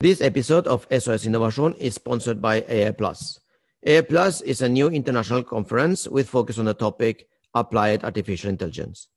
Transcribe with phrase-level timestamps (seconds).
[0.00, 3.38] This episode of SOS Innovation is sponsored by AI Plus.
[3.84, 9.08] AI Plus is a new international conference with focus on the topic Applied Artificial Intelligence.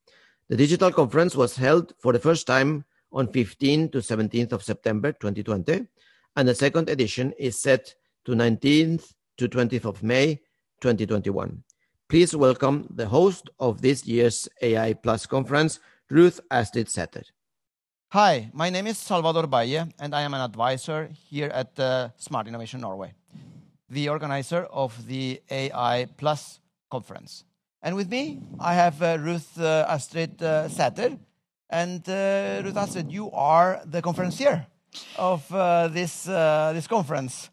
[0.50, 2.84] The digital conference was held for the first time
[3.14, 5.88] on 15 to 17th of September 2020,
[6.36, 7.96] and the second edition is set
[8.26, 10.42] to 19th to 20th of May
[10.82, 11.64] 2021.
[12.10, 15.80] Please welcome the host of this year's AI Plus conference,
[16.10, 17.24] Ruth Astrid Sæther.
[18.14, 22.48] Hi, my name is Salvador Baye, and I am an advisor here at uh, Smart
[22.48, 23.12] Innovation Norway,
[23.90, 26.60] the organizer of the AI Plus
[26.92, 27.44] conference.
[27.82, 31.18] And with me, I have uh, Ruth uh, Astrid uh, Sæther.
[31.72, 34.68] And uh, Ruth Astrid, you are the conferencier
[35.18, 37.50] of uh, this, uh, this conference.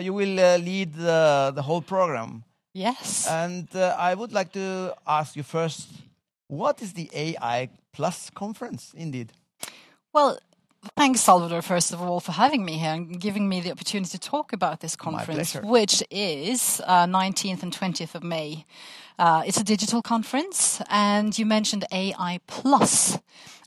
[0.00, 2.44] you will lead the, the whole program.
[2.72, 3.28] Yes.
[3.28, 5.90] And I would like to ask you first
[6.46, 9.34] what is the AI Plus conference indeed?
[10.12, 10.38] Well,
[10.96, 14.18] thanks, Salvador, first of all, for having me here and giving me the opportunity to
[14.18, 18.64] talk about this conference, which is uh, 19th and 20th of May.
[19.18, 23.18] Uh, it's a digital conference, and you mentioned AI Plus,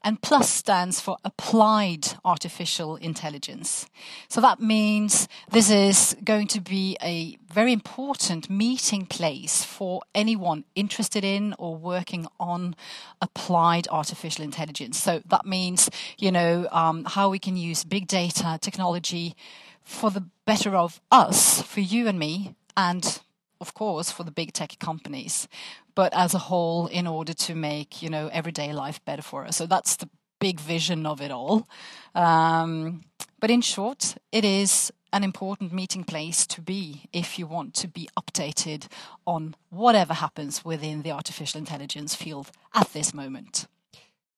[0.01, 3.85] and Plus stands for Applied Artificial Intelligence.
[4.29, 10.63] So that means this is going to be a very important meeting place for anyone
[10.73, 12.73] interested in or working on
[13.21, 14.97] applied artificial intelligence.
[14.97, 19.35] So that means, you know, um, how we can use big data technology
[19.83, 23.19] for the better of us, for you and me, and
[23.61, 25.47] of course, for the big tech companies,
[25.95, 29.57] but as a whole, in order to make you know everyday life better for us.
[29.57, 30.09] So that's the
[30.39, 31.67] big vision of it all.
[32.15, 33.03] Um,
[33.39, 37.87] but in short, it is an important meeting place to be if you want to
[37.87, 38.87] be updated
[39.25, 43.67] on whatever happens within the artificial intelligence field at this moment.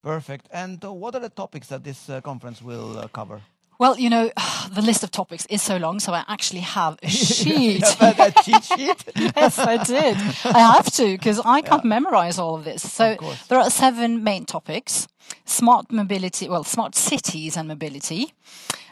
[0.03, 0.47] Perfect.
[0.51, 3.41] And uh, what are the topics that this uh, conference will uh, cover?
[3.79, 4.31] Well, you know,
[4.71, 7.83] the list of topics is so long, so I actually have a sheet.
[8.02, 9.03] a cheat sheet?
[9.16, 10.17] yes, I did.
[10.45, 11.89] I have to because I can't yeah.
[11.89, 12.91] memorize all of this.
[12.91, 15.07] So of there are seven main topics:
[15.45, 18.34] smart mobility, well, smart cities and mobility,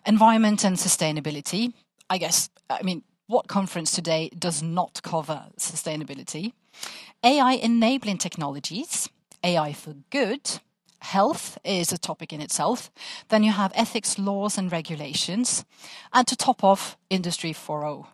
[0.06, 1.74] environment and sustainability.
[2.10, 6.52] I guess, I mean, what conference today does not cover sustainability?
[7.24, 9.08] AI enabling technologies,
[9.44, 10.60] AI for good
[11.02, 12.92] health is a topic in itself.
[13.30, 15.66] Then you have ethics, laws, and regulations.
[16.14, 18.08] And to top off, Industry 4.0.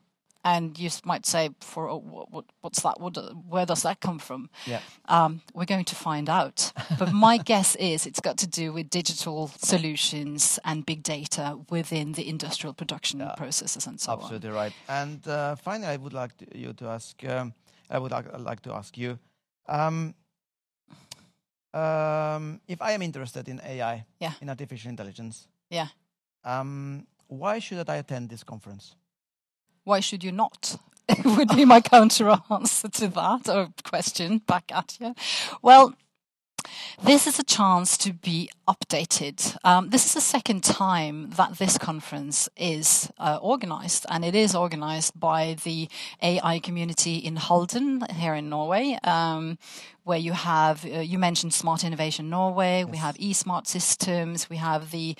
[0.45, 3.01] And you might say, for what, what's that?
[3.01, 3.17] What,
[3.49, 4.49] where does that come from?
[4.65, 4.79] Yeah.
[5.05, 6.71] Um, we're going to find out.
[6.97, 12.13] But my guess is it's got to do with digital solutions and big data within
[12.13, 13.35] the industrial production yeah.
[13.35, 14.55] processes and so Absolutely on.
[14.55, 14.73] Absolutely right.
[14.87, 17.21] And uh, finally, I would like to, you to ask.
[17.25, 17.53] Um,
[17.89, 19.19] I would like, like to ask you.
[19.67, 20.15] Um,
[21.77, 24.33] um, if I am interested in AI, yeah.
[24.41, 25.88] in artificial intelligence, yeah,
[26.43, 28.95] um, why should I attend this conference?
[29.83, 30.77] Why should you not?
[31.23, 35.16] would be my counter answer to that or question back at you.
[35.61, 35.93] Well,
[37.03, 39.55] this is a chance to be updated.
[39.63, 44.55] Um, this is the second time that this conference is uh, organized, and it is
[44.55, 45.89] organized by the
[46.21, 49.57] AI community in Halden here in Norway, um,
[50.07, 52.88] where you have, uh, you mentioned Smart Innovation Norway, yes.
[52.88, 55.16] we have eSmart Systems, we have the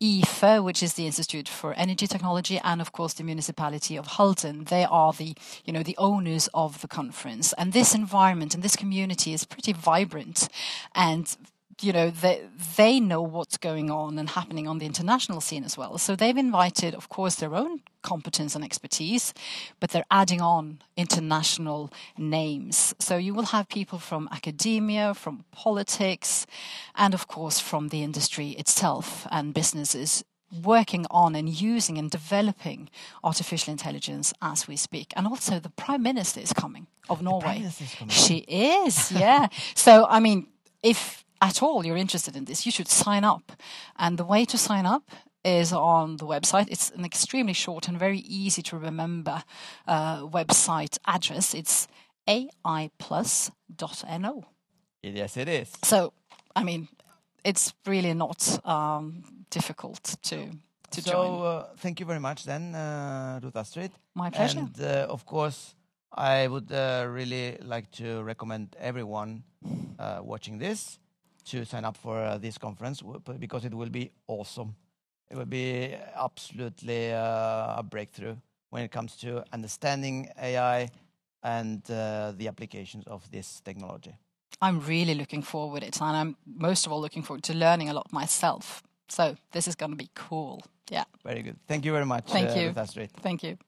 [0.00, 4.64] IFE, which is the Institute for Energy Technology, and of course the municipality of Halden.
[4.64, 7.52] They are the, you know, the owners of the conference.
[7.54, 10.48] And this environment and this community is pretty vibrant
[10.94, 11.36] and
[11.80, 12.42] you know, they,
[12.76, 15.98] they know what's going on and happening on the international scene as well.
[15.98, 19.32] So they've invited, of course, their own competence and expertise,
[19.80, 22.94] but they're adding on international names.
[22.98, 26.46] So you will have people from academia, from politics,
[26.94, 30.24] and of course from the industry itself and businesses
[30.62, 32.90] working on and using and developing
[33.24, 35.12] artificial intelligence as we speak.
[35.16, 37.60] And also the Prime Minister is coming of Norway.
[37.60, 38.10] Is coming.
[38.10, 39.48] She is, yeah.
[39.74, 40.48] so I mean,
[40.82, 43.52] if at all you're interested in this, you should sign up.
[43.98, 45.10] And the way to sign up
[45.44, 46.68] is on the website.
[46.70, 49.42] It's an extremely short and very easy to remember
[49.88, 51.52] uh, website address.
[51.52, 51.88] It's
[52.28, 53.52] aiplus.no.
[55.02, 55.72] Yes, it is.
[55.82, 56.12] So,
[56.54, 56.86] I mean,
[57.44, 60.48] it's really not um, difficult to
[60.92, 61.26] to so, join.
[61.26, 63.90] So, uh, thank you very much, then, uh, Ruth Astrid.
[64.14, 64.58] My pleasure.
[64.58, 65.74] And uh, of course,
[66.12, 69.42] I would uh, really like to recommend everyone
[69.98, 70.98] uh, watching this
[71.44, 73.02] to sign up for uh, this conference
[73.38, 74.74] because it will be awesome.
[75.30, 78.36] It will be absolutely uh, a breakthrough
[78.70, 80.88] when it comes to understanding AI
[81.42, 84.14] and uh, the applications of this technology.
[84.60, 87.88] I'm really looking forward to it, and I'm most of all looking forward to learning
[87.88, 88.82] a lot myself.
[89.08, 90.62] So this is going to be cool.
[90.90, 91.04] Yeah.
[91.24, 91.56] Very good.
[91.66, 92.72] Thank you very much, Thank uh, you.
[92.76, 93.10] Astrid.
[93.20, 93.58] Thank you.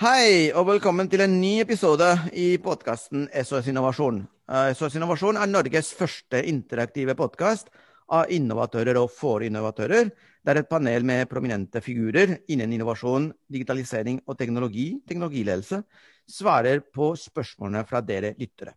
[0.00, 4.22] Hei, og velkommen til en ny episode i podkasten SOS Innovasjon.
[4.48, 7.66] Eh, SOS Innovasjon er Norges første interaktive podkast
[8.08, 10.08] av innovatører og for innovatører,
[10.40, 15.82] der et panel med prominente figurer innen innovasjon, digitalisering og teknologi, teknologiledelse,
[16.32, 18.72] svarer på spørsmålene fra dere lyttere.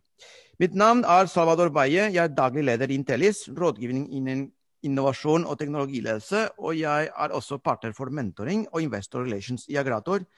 [0.60, 2.10] Mitt navn er Salvador Baye.
[2.10, 4.50] Jeg er daglig leder i Intellis, rådgivning innen
[4.84, 10.28] innovasjon og teknologiledelse, og jeg er også partner for mentoring og investor relations i Agrator,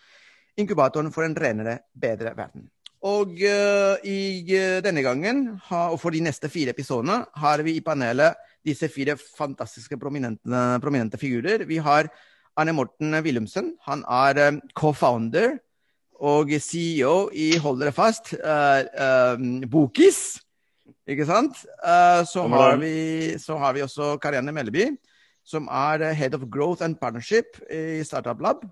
[0.61, 2.67] inkubatoren for en renere, bedre verden.
[3.07, 7.77] Og uh, i uh, denne gangen, ha, og for de neste fire episodene, har vi
[7.77, 11.67] i panelet disse fire fantastiske prominente, prominente figurer.
[11.69, 12.09] Vi har
[12.57, 13.75] Arne Morten Willumsen.
[13.87, 15.59] Han er um, co-founder
[16.17, 19.37] og CEO i, hold dere fast, uh,
[19.71, 20.41] Bokis.
[21.07, 21.61] Ikke sant?
[22.27, 24.89] så, har vi, så har vi også Karianne Melleby,
[25.47, 28.65] som er Head of Growth and Partnership i Startup Lab.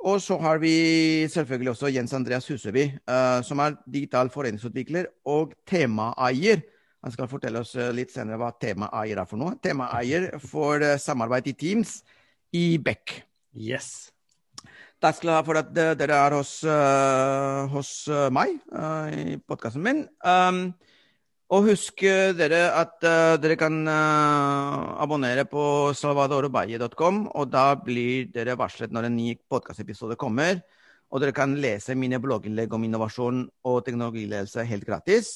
[0.00, 5.52] Og så har vi selvfølgelig også Jens Andreas Huseby, uh, som er digital foreningsutvikler og
[5.68, 6.62] temaeier.
[7.04, 9.58] Han skal fortelle oss litt senere hva temaeier er for noe.
[9.60, 11.98] Temaeier for uh, samarbeid i Teams
[12.56, 13.20] i Beck.
[13.52, 14.08] Yes.
[15.00, 17.92] Takk skal dere ha for at dere er hos, uh, hos
[18.32, 18.56] meg
[19.16, 20.02] i podkasten min.
[20.24, 20.70] Um,
[21.50, 22.04] og husk
[22.38, 25.62] dere at uh, dere kan uh, abonnere på
[25.98, 30.60] salvadorobaye.com, og da blir dere varslet når en ny podkastepisode kommer.
[31.10, 35.32] Og dere kan lese mine blogginnlegg om innovasjon og teknologiledelse helt gratis.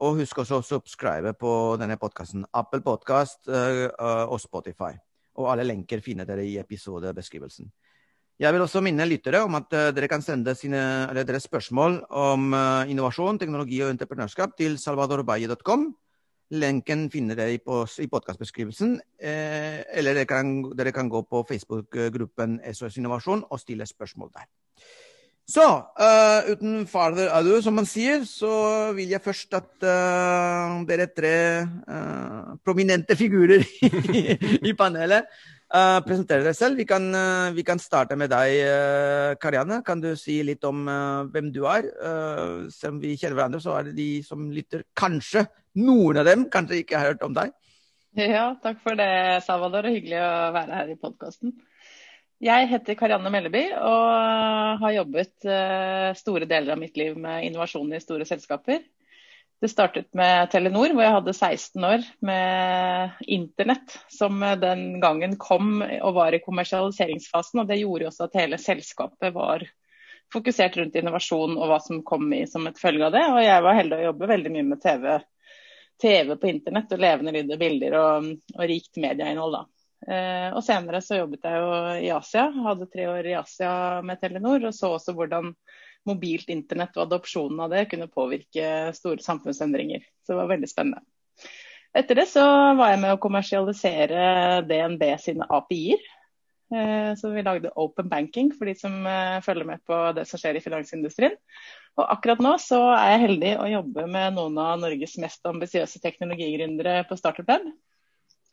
[0.00, 1.50] Og husk også å subscribe på
[1.80, 2.46] denne podkasten.
[2.56, 3.92] Apple Podkast uh,
[4.24, 4.94] og Spotify.
[5.36, 7.68] Og alle lenker finner dere i episodebeskrivelsen.
[8.36, 10.80] Jeg vil også minne lyttere om at uh, dere kan sende sine,
[11.24, 15.86] deres spørsmål om uh, innovasjon, teknologi og entreprenørskap til salvadorbaye.com.
[16.52, 18.92] Lenken finner dere i, podkastbeskrivelsen.
[19.18, 24.44] Eh, eller dere kan, dere kan, gå på Facebook-gruppen SOS Innovasjon og stille spørsmål der.
[25.48, 29.88] Så uh, uten farther ado, som man sier, så vil jeg først at
[30.86, 31.34] dere tre
[32.62, 33.66] prominente figurer
[34.20, 35.26] i, i panelet
[35.66, 36.78] Uh, presentere deg selv.
[36.78, 39.80] Vi kan, uh, vi kan, starte med deg, uh, Karianne.
[39.86, 40.84] Kan du si litt om
[41.32, 41.88] hvem du er?
[42.70, 45.46] selv om vi kjenner hverandre, så er det de som lytter, kanskje
[45.82, 47.50] noen av dem kanskje ikke har hørt om deg.
[48.16, 49.88] Ja, takk for det, Salvador.
[49.88, 51.56] og Hyggelig å være her i podkasten.
[52.40, 55.46] Jeg heter Karianne Melleby og har jobbet
[56.20, 58.84] store deler av mitt liv med innovasjon i store selskaper.
[59.60, 65.80] Det startet med Telenor, hvor jeg hadde 16 år med internett, som den gangen kom
[65.80, 67.62] og var i kommersialiseringsfasen.
[67.62, 69.64] og Det gjorde også at hele selskapet var
[70.32, 73.24] fokusert rundt innovasjon og hva som kom i som et følge av det.
[73.30, 75.08] Og jeg var heldig å jobbe veldig mye med TV,
[76.02, 79.56] TV på internett og levende lyd og bilder og, og rikt medieinnhold.
[79.56, 79.64] da.
[80.06, 81.70] Eh, og senere så jobbet jeg jo
[82.04, 83.72] i Asia, hadde tre år i Asia
[84.04, 85.54] med Telenor og så også hvordan
[86.08, 90.04] mobilt internett og adopsjonen av det kunne påvirke store samfunnsendringer.
[90.24, 91.02] Så det var veldig spennende.
[91.96, 92.44] Etter det så
[92.76, 96.02] var jeg med å kommersialisere DNB sine API-er.
[97.16, 99.06] Så vi lagde open banking for de som
[99.46, 101.36] følger med på det som skjer i finansindustrien.
[101.96, 106.02] Og akkurat nå så er jeg heldig å jobbe med noen av Norges mest ambisiøse
[106.02, 107.64] teknologigründere på Startup Lab.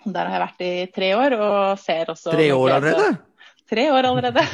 [0.03, 3.11] Der har jeg vært i tre år og ser også Tre år allerede?
[3.69, 4.43] Tre år allerede.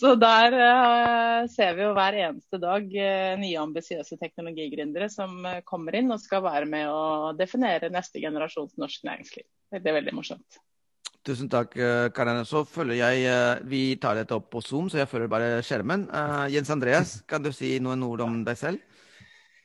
[0.00, 5.60] så der uh, ser vi jo hver eneste dag uh, nye ambisiøse teknologigründere som uh,
[5.68, 9.46] kommer inn og skal være med å definere neste generasjons norsk næringsliv.
[9.70, 10.50] Det er veldig morsomt.
[11.24, 11.72] Tusen takk,
[12.12, 12.44] Karin.
[12.44, 13.16] Så følger jeg
[13.70, 16.04] Vi tar dette opp på Zoom, så jeg følger bare skjermen.
[16.52, 18.93] Jens Andreas, kan du si noen ord om deg selv?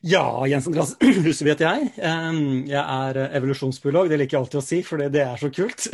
[0.01, 0.93] Ja, Jens Andreas
[1.25, 1.89] Huseby heter jeg.
[2.69, 4.07] Jeg er evolusjonsbiolog.
[4.11, 5.89] Det liker jeg alltid å si, for det er så kult.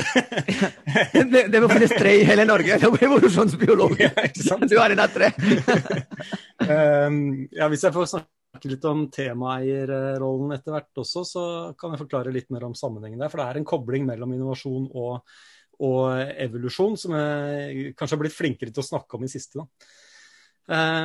[1.33, 3.97] det, det må finnes tre i hele Norge som evolusjonsbiolog.
[4.05, 4.13] Ja,
[4.61, 5.31] du er en av tre.
[6.69, 12.33] ja, hvis jeg får snakke litt om temaeierrollen etter hvert også, så kan jeg forklare
[12.35, 13.33] litt mer om sammenhengen der.
[13.33, 15.37] For det er en kobling mellom innovasjon og,
[15.81, 19.65] og evolusjon som jeg kanskje har blitt flinkere til å snakke om i siste.
[19.65, 20.99] Da.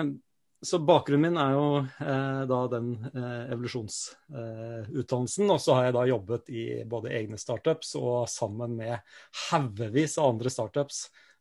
[0.62, 5.46] Så bakgrunnen min er jo eh, da den eh, evolusjonsutdannelsen.
[5.46, 9.00] Eh, og så har jeg da jobbet i både egne startups og sammen med
[9.48, 10.98] haugevis av andre startups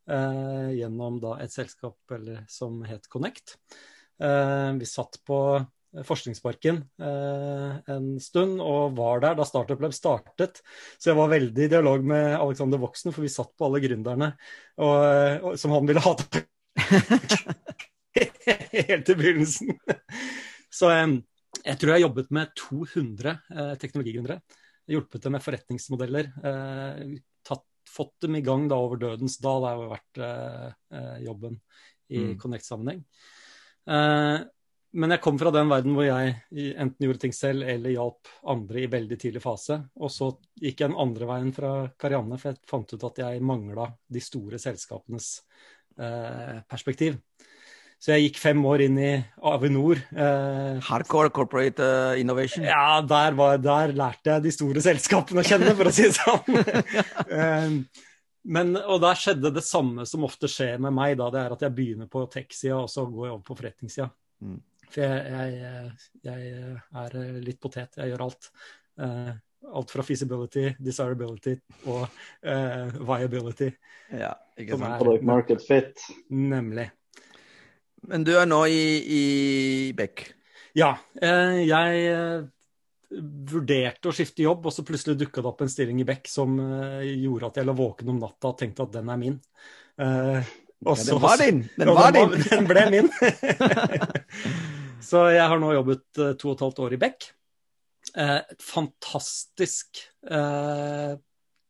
[0.07, 3.57] eh, gjennom da et selskap eller, som het Connect.
[4.23, 5.39] Eh, vi satt på
[6.05, 10.63] Forskningsparken eh, en stund og var der da Startup Lab startet.
[10.95, 14.31] Så jeg var veldig i dialog med Alexander Voksen, for vi satt på alle gründerne
[14.79, 14.95] og,
[15.43, 16.45] og, som han ville ha tak
[18.89, 19.75] helt i begynnelsen.
[20.69, 20.91] Så
[21.65, 24.39] jeg tror jeg har jobbet med 200 eh, teknologigründere.
[24.89, 26.29] Hjulpet dem med forretningsmodeller.
[26.49, 27.01] Eh,
[27.45, 31.59] tatt, fått dem i gang da over dødens dal, har jo vært eh, jobben
[32.09, 32.37] i mm.
[32.41, 33.03] Connect-sammenheng.
[34.91, 36.31] men jeg kom fra den verden hvor jeg
[36.81, 39.77] enten gjorde ting selv eller hjalp andre i veldig tidlig fase.
[40.01, 43.45] Og så gikk jeg den andre veien fra Karianne, for jeg fant ut at jeg
[43.45, 45.29] mangla de store selskapenes
[46.69, 47.19] perspektiv.
[47.99, 49.09] Så jeg gikk fem år inn i
[49.43, 49.99] Avinor.
[50.15, 52.63] Eh, Hardcore corporate uh, innovation?
[52.63, 56.15] Ja, der, var, der, lærte jeg de store selskapene å kjenne, for å si det
[56.15, 56.61] sånn.
[57.39, 58.05] eh,
[58.55, 61.65] men, og der skjedde det samme som ofte skjer med meg, da, det er at
[61.67, 64.07] jeg begynner på tech-sida, og så går jeg over på forretningssida.
[64.47, 64.57] Mm.
[64.89, 65.91] For jeg, jeg,
[66.25, 68.49] jeg, er litt potet, jeg gjør alt.
[68.99, 69.33] Eh,
[69.75, 71.57] alt fra feasibility, desirability
[71.91, 72.05] og
[72.47, 73.67] uh, viability.
[74.15, 74.95] Ja, ikke sant.
[75.01, 76.05] Product market fit.
[76.31, 76.87] Nemlig.
[78.07, 79.23] Men du er nå i, i
[79.97, 80.27] Beck?
[80.77, 80.93] Ja.
[81.21, 82.45] Eh, jeg eh,
[83.53, 86.55] vurderte å skifte jobb, og så plutselig dukka det opp en stilling i Beck som
[86.61, 89.39] eh, gjorde at jeg lå våken om natta og tenkte at den er min.
[89.99, 90.43] ja,
[90.79, 91.65] den var din!
[91.75, 92.37] Den var din!
[92.53, 93.11] Den ble min.
[95.09, 96.05] så jeg har nå jobbet
[96.39, 97.31] to og et halvt år i Beck.
[98.19, 99.99] Et fantastisk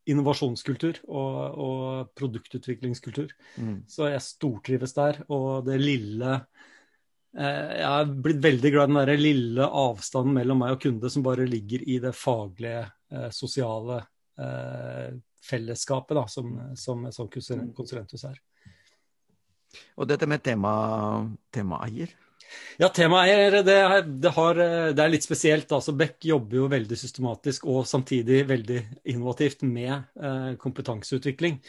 [0.09, 3.31] innovasjonskultur og, og produktutviklingskultur.
[3.61, 3.77] Mm.
[3.89, 5.21] Så jeg stortrives der.
[5.31, 6.35] Og det lille
[7.37, 11.11] eh, Jeg har blitt veldig glad i den der lille avstanden mellom meg og kunde
[11.13, 14.01] som bare ligger i det faglige, eh, sosiale
[14.39, 15.17] eh,
[15.49, 18.39] fellesskapet da, som, som, som konsulenthus er.
[19.99, 20.71] Og dette med tema,
[21.53, 22.15] temaeier?
[22.79, 23.77] Ja, temaet er det,
[24.23, 25.71] det, har, det, er litt spesielt.
[25.75, 28.79] altså Beck jobber jo veldig systematisk og samtidig veldig
[29.11, 31.59] innovativt med eh, kompetanseutvikling.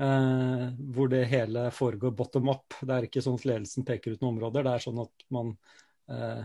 [0.00, 2.74] Eh, hvor det hele foregår bottom up.
[2.80, 4.64] Det er ikke sånn at ledelsen peker ut noen områder.
[4.64, 5.52] Det er sånn at man
[6.10, 6.42] eh,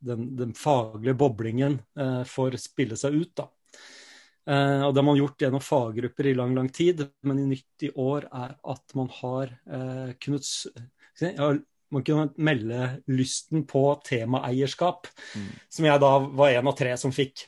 [0.00, 3.34] den, den, faglige boblingen eh, får spille seg ut.
[3.42, 3.50] da.
[4.46, 7.82] Uh, og Det har man gjort gjennom faggrupper i lang lang tid, men i nytt
[7.82, 10.46] i år er at man har uh, kunnet
[11.18, 11.34] jeg
[11.94, 15.52] man kunne melde lysten på temaeierskap, mm.
[15.70, 17.46] som jeg da var en av tre som fikk.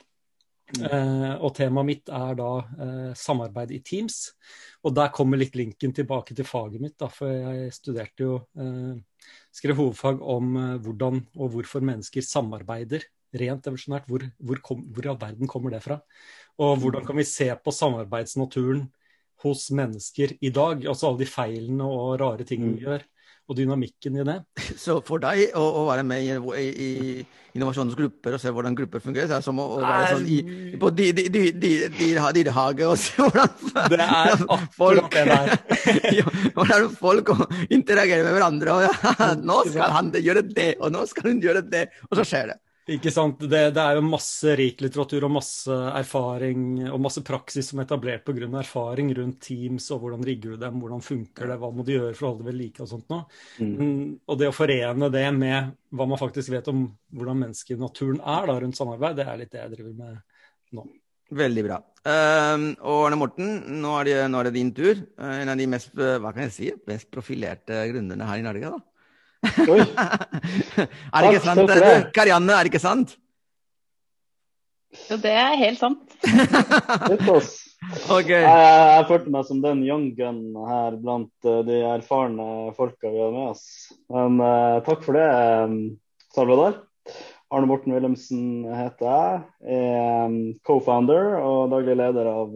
[0.76, 0.84] Mm.
[0.84, 4.34] Uh, og temaet mitt er da uh, samarbeid i Teams.
[4.84, 8.96] Og der kommer litt linken tilbake til faget mitt, da, for jeg studerte jo uh,
[9.52, 10.52] Skrev hovedfag om
[10.84, 13.02] hvordan og hvorfor mennesker samarbeider
[13.36, 14.06] rent evolusjonært.
[14.08, 15.98] Hvor, hvor, kom, hvor i all verden kommer det fra?
[16.62, 18.84] Og hvordan kan vi se på samarbeidsnaturen
[19.42, 20.86] hos mennesker i dag?
[20.86, 22.86] Altså alle de feilene og rare tingene vi mm.
[22.86, 23.04] gjør
[23.48, 24.38] og dynamikken i det.
[24.84, 26.30] Så for deg å, å være med i,
[26.68, 27.26] i,
[27.56, 30.26] innovasjonens grupper og se hvordan grupper fungerer, så er det som å, å være sånn
[30.30, 30.36] i,
[30.78, 30.90] på
[32.36, 33.50] dyrehage og se hvordan
[33.94, 34.44] Det er
[34.80, 35.46] folk, det der.
[36.54, 37.32] hvordan folk
[37.72, 38.76] interagerer med hverandre.
[38.76, 38.92] og ja,
[39.40, 42.58] Nå skal han gjøre det, og nå skal hun gjøre det, og så skjer det.
[42.88, 43.42] Ikke sant?
[43.42, 47.88] Det, det, er jo masse rik litteratur og masse erfaring og masse praksis som er
[47.88, 48.48] etablert pga.
[48.62, 52.14] erfaring rundt Teams og hvordan rigger du dem, hvordan funker det, hva må du gjøre
[52.16, 53.26] for å holde det ved like og sånt noe.
[53.60, 54.16] Mm.
[54.24, 58.22] Og det å forene det med hva man faktisk vet om hvordan mennesket i naturen
[58.24, 60.18] er da, rundt samarbeid, det er litt det jeg driver med
[60.78, 60.88] nå.
[61.38, 61.82] Veldig bra.
[62.08, 65.02] Uh, og Arne Morten, nå er, det, nå er, det, din tur.
[65.20, 68.78] Uh, en av de mest, hva kan jeg si, mest profilerte gründerne her i Norge.
[68.78, 68.97] da.
[69.44, 69.80] Oi.
[71.14, 71.64] er det ikke sant?
[71.70, 71.94] Det.
[72.16, 73.14] Karianne, er det ikke sant?
[75.08, 76.16] Jo, det er helt sant.
[78.16, 78.40] okay.
[78.40, 83.20] jeg, jeg følte meg som den young gun her blant uh, de erfarne folka vi
[83.22, 83.64] har med oss.
[84.12, 85.26] Men uh, takk for det,
[85.68, 85.80] um,
[86.34, 86.80] Salvador.
[87.54, 89.44] Arne Morten Wilhelmsen heter jeg.
[89.72, 90.34] er
[90.68, 92.50] co-founder og daglig leder av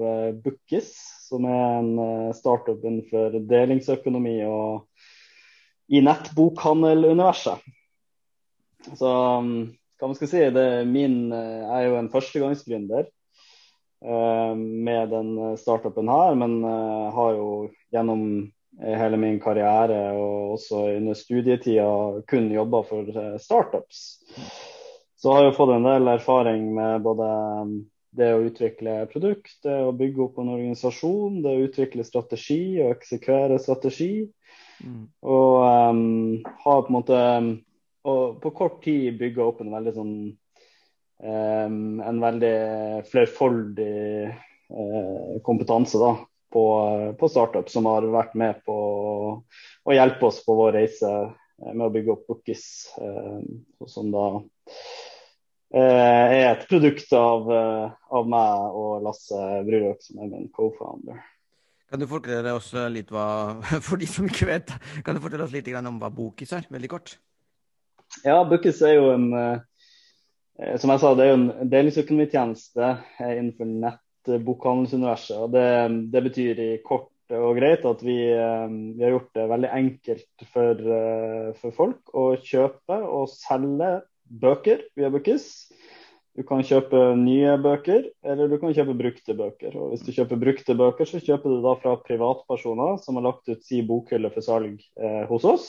[0.45, 0.91] Bookis,
[1.31, 4.83] som er en startup innenfor delingsøkonomi og
[5.93, 7.61] i nettbokhandeluniverset.
[8.99, 9.53] Så um,
[10.01, 15.13] hva man skal si, det er min, eh, jeg er jo en førstegangsgründer uh, med
[15.13, 16.59] den startupen her, men
[17.15, 17.53] har jo
[17.95, 18.25] gjennom
[18.83, 21.87] hele min karriere og også under studietida
[22.27, 24.01] kun jobba for startups.
[25.23, 27.29] Så har jeg fått en del erfaring med både
[27.63, 27.75] um,
[28.17, 32.97] det å utvikle produkt, det å bygge opp en organisasjon, det å utvikle strategi og
[32.97, 34.27] eksekvere strategi.
[34.83, 35.05] Mm.
[35.23, 37.21] Og um, har på en måte
[38.03, 40.15] og på kort tid bygga opp en veldig sånn
[41.23, 42.57] um, En veldig
[43.11, 43.93] flerfoldig
[44.27, 46.17] uh, kompetanse da,
[46.53, 46.65] på,
[47.19, 48.79] på, startup som har vært med på
[49.39, 51.13] å hjelpe oss på vår reise
[51.63, 52.65] med å bygge opp Bookis,
[52.99, 53.39] uh,
[53.87, 60.51] som da uh, er et produkt av, av meg og Lasse Brurøk, som er min
[60.51, 61.23] co-founder.
[61.93, 63.27] Kan du fortelle oss litt hva
[63.87, 64.73] For de som ikke vet,
[65.05, 66.65] kan du fortelle oss litt om hva Bokis er?
[66.73, 67.19] Veldig kort.
[68.25, 73.35] Ja, Bookis er jo en eh, Som jeg sa, det er jo en delingsøkonomitjeneste eh,
[73.35, 75.37] innenfor nettbokhandelsuniverset.
[75.37, 75.67] og det,
[76.15, 80.47] det, betyr i kort og greit at vi, eh, vi har gjort det veldig enkelt
[80.53, 80.83] for,
[81.61, 83.95] for, folk å kjøpe og selge
[84.33, 85.51] bøker via Bookis.
[86.33, 89.75] Du kan kjøpe nye bøker, eller du kan kjøpe brukte bøker.
[89.77, 93.53] Og hvis du kjøper brukte bøker, så kjøper du da fra privatpersoner som har lagt
[93.53, 95.67] ut si bokhylle for salg eh, hos oss.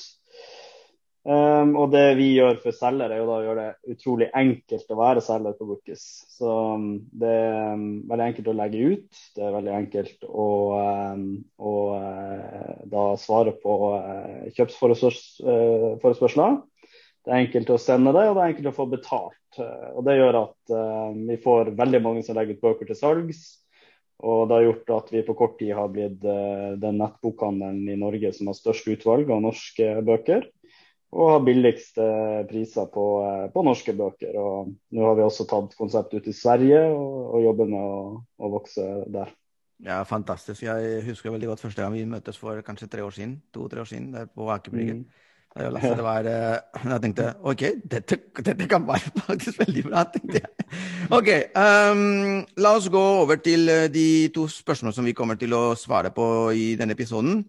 [1.24, 4.89] Um, og det vi gjør for selgere, er jo da å gjøre det utrolig enkelt
[4.91, 6.01] å være selger på Bookis.
[6.36, 9.08] Så um, det er um, veldig enkelt å legge ut.
[9.36, 10.48] Det er veldig enkelt å,
[11.63, 16.51] å uh, da svare på uh, kjøpsforespørsler.
[17.24, 19.60] Det er enkelt å sende det, og det er enkelt å få betalt.
[19.60, 23.00] Eh, og Det gjør at uh, vi får veldig mange som legger ut bøker til
[23.00, 23.44] salgs.
[24.24, 28.00] Og det har gjort at vi på kort tid har blitt uh, den nettbokhandelen i
[28.00, 30.50] Norge som har størst utvalg av norske bøker.
[31.13, 32.06] Og har billigste
[32.50, 33.06] priser på,
[33.53, 34.36] på norske bøker.
[34.42, 38.00] Og nå har vi også tatt konsept ut i Sverige og, og jobber med å,
[38.20, 39.32] å, vokse der.
[39.84, 40.63] Ja, fantastisk.
[40.65, 43.38] Jeg husker veldig godt første gang vi møttes for kanskje tre år siden.
[43.53, 45.03] To-tre år siden der på Akerbrygget.
[45.03, 45.30] Mm.
[45.54, 50.80] Det var, eh, jeg tenkte OK, dette, dette, kan være faktisk veldig bra, tenkte jeg.
[51.14, 51.30] OK.
[51.54, 55.76] Um, la oss gå over til eh, de to spørsmålene som vi kommer til å
[55.78, 56.26] svare på
[56.58, 57.44] i denne episoden.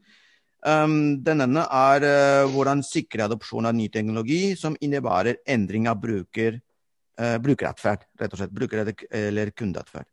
[0.64, 5.96] Um, den ene er uh, hvordan sikre adopsjon av ny teknologi som innebærer endring av
[6.04, 6.60] bruker,
[7.20, 8.04] uh, brukeratferd.
[8.20, 8.52] Rett og slett.
[8.52, 8.84] Bruker-
[9.16, 10.10] eller kundeatferd.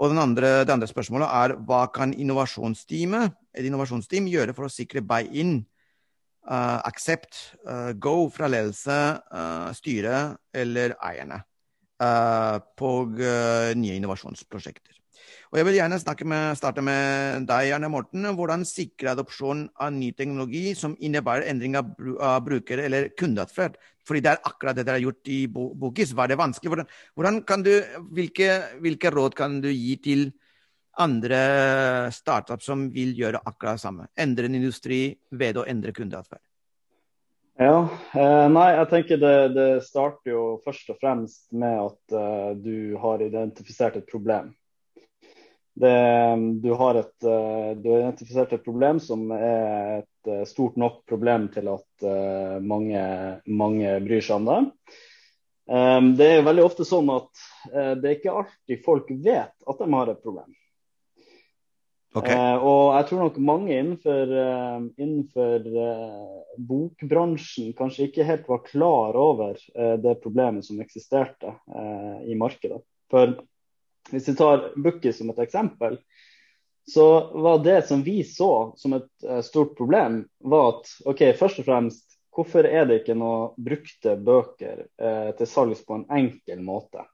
[0.00, 5.04] Og andre, det andre spørsmålet er hva kan innovasjonsteamet, et innovasjonsteam gjøre for å sikre
[5.04, 5.58] buy-in
[6.48, 8.98] aksept, uh, go fra ledelse,
[9.32, 11.44] uh, styre eller eierne
[12.78, 12.88] på
[13.74, 14.98] nye innovasjonsprosjekter.
[15.48, 18.26] Og Jeg vil gjerne med, starte med deg, Arne Morten.
[18.36, 23.78] Hvordan sikre adopsjon av ny teknologi som innebærer endring av, av bruker- eller kundeatferd?
[24.06, 26.12] Fordi det er akkurat det dere har gjort i Bokis.
[26.16, 26.70] Var det vanskelig?
[26.70, 27.72] Hvordan, hvordan du,
[28.12, 28.50] hvilke,
[28.84, 30.28] hvilke, råd kan du gi til
[31.00, 31.40] andre
[32.12, 34.08] startup som vil gjøre akkurat det samme.
[34.18, 36.42] Endre en industri ved å endre kundeatferd.
[37.58, 42.52] Ja, eh, nei, jeg tenker det, det, starter jo først og fremst med at uh,
[42.54, 44.52] du har identifisert et problem.
[45.78, 45.90] Det,
[46.62, 51.48] du, har et, uh, du, har identifisert et problem som er et stort nok problem
[51.50, 52.06] til at
[52.62, 53.02] mange,
[53.48, 54.58] mange, bryr seg om det.
[56.18, 60.12] Det er veldig ofte sånn at det er ikke alltid folk vet at de har
[60.12, 60.52] et problem.
[62.18, 62.34] Okay.
[62.34, 68.64] Eh, og jeg tror nok mange innenfor, eh, innenfor eh, bokbransjen kanskje ikke helt var
[68.66, 69.58] klar over
[70.02, 71.52] det problemet som eksisterte
[72.26, 72.80] i markedet.
[73.12, 73.36] For
[74.10, 76.00] hvis vi tar Bookie som et eksempel,
[76.88, 77.04] så
[77.38, 82.18] var det som vi så som et stort problem, var at OK, først og fremst,
[82.34, 84.82] hvorfor er det ikke noe brukte bøker
[85.38, 87.06] til salgs på en enkel måte?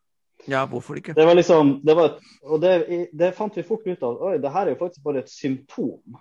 [0.51, 1.15] Ja, hvorfor ikke?
[1.17, 2.75] Det var liksom, det var, og det,
[3.13, 4.21] det, fant vi fort ut av.
[4.29, 6.19] Oi, det her er jo faktisk bare et symptom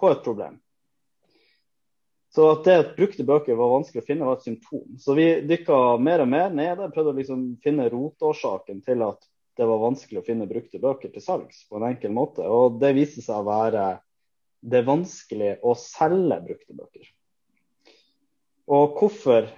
[0.00, 0.58] på et problem.
[2.34, 4.86] Så at det at brukte bøker var vanskelig å finne, var et symptom.
[5.02, 9.26] Så vi dykka mer og mer ned og prøvde å liksom finne rotårsaken til at
[9.58, 12.46] det var vanskelig å finne brukte bøker til salgs på en enkel måte.
[12.46, 13.88] Og det viste seg å være
[14.60, 17.10] det vanskelig å selge brukte bøker.
[18.70, 19.50] Og hvorfor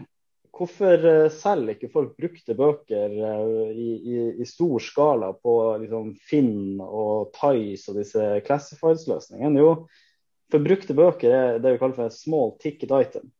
[0.52, 6.10] Hvorfor eh, selger ikke folk brukte bøker eh, i, i, i stor skala på liksom,
[6.28, 9.62] Finn og Tice og disse classifieds-løsningene?
[9.62, 9.70] Jo,
[10.52, 13.32] for brukte bøker er det vi kaller for en small ticket item.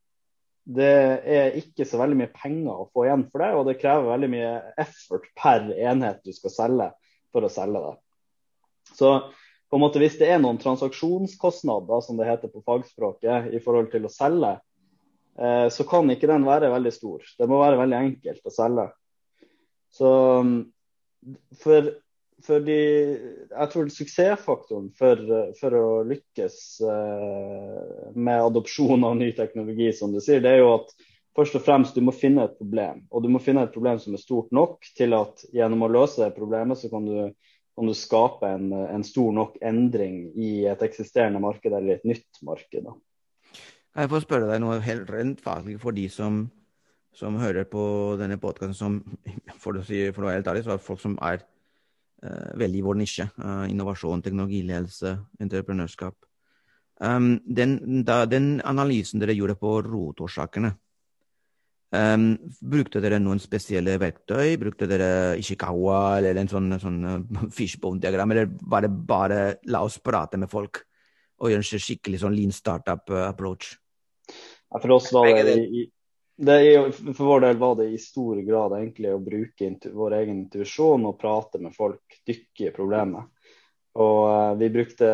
[0.63, 0.95] Det
[1.37, 4.33] er ikke så veldig mye penger å få igjen for det, og det krever veldig
[4.33, 6.91] mye effort per enhet du skal selge
[7.35, 7.95] for å selge det.
[8.97, 9.15] Så
[9.73, 13.91] på en måte hvis det er noen transaksjonskostnader, som det heter på fagspråket, i forhold
[13.93, 14.57] til å selge,
[15.33, 17.23] så kan ikke den være veldig stor.
[17.39, 18.85] Det må være veldig enkelt å selge.
[19.93, 20.09] Så
[20.43, 20.59] mm,
[21.63, 21.89] for,
[22.47, 22.79] for de,
[23.51, 25.23] jeg tror suksessfaktoren for,
[25.61, 27.81] for, å lykkes eh,
[28.17, 30.95] med adopsjon av ny teknologi, som du sier, det er jo at
[31.37, 33.05] først og fremst du må finne et problem.
[33.13, 36.25] Og du må finne et problem som er stort nok til at gjennom å løse
[36.25, 37.17] det problemet, så kan du,
[37.77, 42.43] kan du skape en, en, stor nok endring i et eksisterende marked eller et nytt
[42.45, 42.89] marked.
[42.89, 42.97] Da.
[43.93, 46.47] Jeg får spørre deg noe helt rent faglig for de som,
[47.13, 47.83] som hører på
[48.17, 48.95] denne podkasten, som
[49.61, 51.43] for å, si, for å være helt ærlig, så er folk som er
[52.25, 53.27] uh, veldig i vår nisje.
[53.37, 55.13] Uh, innovasjon, teknologiledelse,
[55.45, 56.17] entreprenørskap.
[57.05, 57.75] Um, den,
[58.09, 60.73] da, den, analysen dere gjorde på rotårsakene,
[61.93, 62.27] um,
[62.73, 64.57] brukte dere noen spesielle verktøy?
[64.63, 65.11] Brukte dere
[65.43, 70.49] Ishikawa eller en sånn, sånn uh, fishbone-diagram, eller var det bare la oss prate med
[70.49, 70.81] folk
[71.43, 73.75] og gjøre en skikkelig sånn lean startup approach?
[74.81, 75.85] For oss var det i,
[76.41, 81.05] er, for vår del var det i stor grad egentlig å bruke vår egen intuisjon
[81.07, 83.29] og prate med folk, dykke i problemet.
[83.93, 85.09] Og uh, vi brukte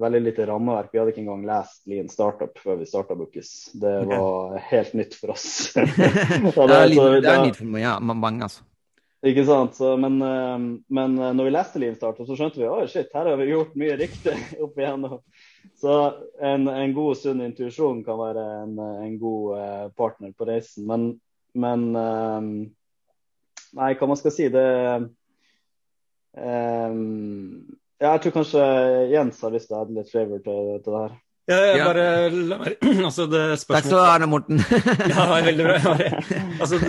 [0.00, 0.90] veldig lite rammeverk.
[0.92, 3.70] Vi hadde ikke engang lest Lean Startup før vi starta Bookis.
[3.80, 5.46] Det var helt nytt for oss.
[5.74, 6.92] det, er,
[7.24, 8.66] det er nytt for ja, mange, altså.
[9.24, 9.78] Ikke sant.
[9.78, 10.58] Så, men, uh,
[10.92, 13.48] men uh, når vi leste Lean Startup, så skjønte vi at shit, her har vi
[13.54, 15.22] gjort mye riktig opp igjennom.
[15.80, 15.98] Så
[16.40, 20.86] en, en god, sunn intuisjon kan være en, en god partner på reisen.
[20.88, 21.06] Men,
[21.52, 21.86] men
[23.74, 24.64] Nei, hva man skal si, det
[26.38, 27.00] um,
[27.98, 28.64] ja, jeg tror kanskje
[29.10, 31.14] Jens har lyst til å ha litt flavor til, til det her.
[31.44, 34.62] Ja, jeg bare la meg altså det Takk skal du ha, Arne Morten.
[35.12, 35.78] ja, veldig bra.
[36.62, 36.80] altså,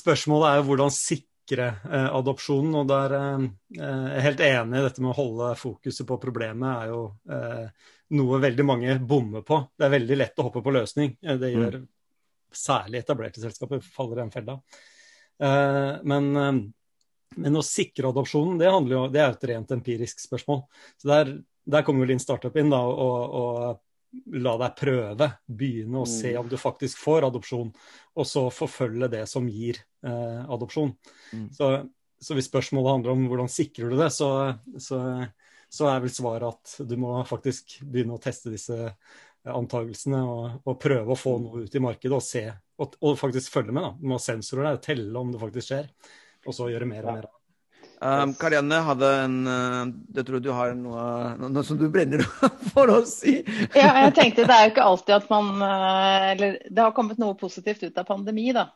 [0.00, 2.74] spørsmålet er jo hvordan sikre eh, adopsjonen.
[2.80, 6.70] og der eh, Jeg er helt enig i dette med å holde fokuset på problemet
[6.70, 9.62] er jo eh, noe veldig mange bommer på.
[9.76, 11.16] Det er veldig lett å hoppe på løsning.
[11.22, 11.88] Eh, det gjør mm.
[12.62, 14.58] særlig etablerte selskaper, faller i den fella.
[15.40, 16.52] Eh, men eh,
[17.38, 20.64] men å sikre adopsjonen, det, jo, det er jo et rent empirisk spørsmål.
[20.98, 21.28] Så Der,
[21.62, 23.60] der kommer jo din Startup inn da, og, og
[24.42, 25.30] la deg prøve.
[25.46, 26.40] Begynne å se mm.
[26.42, 27.70] om du faktisk får adopsjon,
[28.16, 30.92] og så forfølge det som gir eh, adopsjon.
[31.32, 31.48] Mm.
[31.54, 31.70] Så,
[32.20, 34.30] så, hvis spørsmålet handler om hvordan sikrer du det, så,
[34.78, 35.00] så,
[35.68, 38.94] så, er vel svaret at du må faktisk begynne å teste disse
[39.50, 41.44] antagelsene og, og prøve å få mm.
[41.46, 42.44] noe ut i markedet og se,
[42.80, 43.86] og, og faktisk følge med.
[43.86, 43.94] da.
[43.96, 45.92] Du må ha sensorer der telle om det faktisk skjer
[46.46, 47.39] og så gjøre mer og mer av
[48.00, 51.02] Um, Karianne hadde en uh, tror du har noe,
[51.36, 52.22] noe, som du brenner
[52.72, 53.42] for å si.
[53.76, 57.20] ja, jeg tenkte Det er jo ikke alltid at man uh, Eller det har kommet
[57.20, 58.70] noe positivt ut av pandemi, da.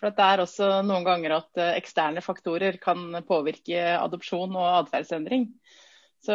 [0.00, 5.50] For det er også noen ganger at uh, eksterne faktorer kan påvirke adopsjon og atferdsendring.
[6.20, 6.34] Så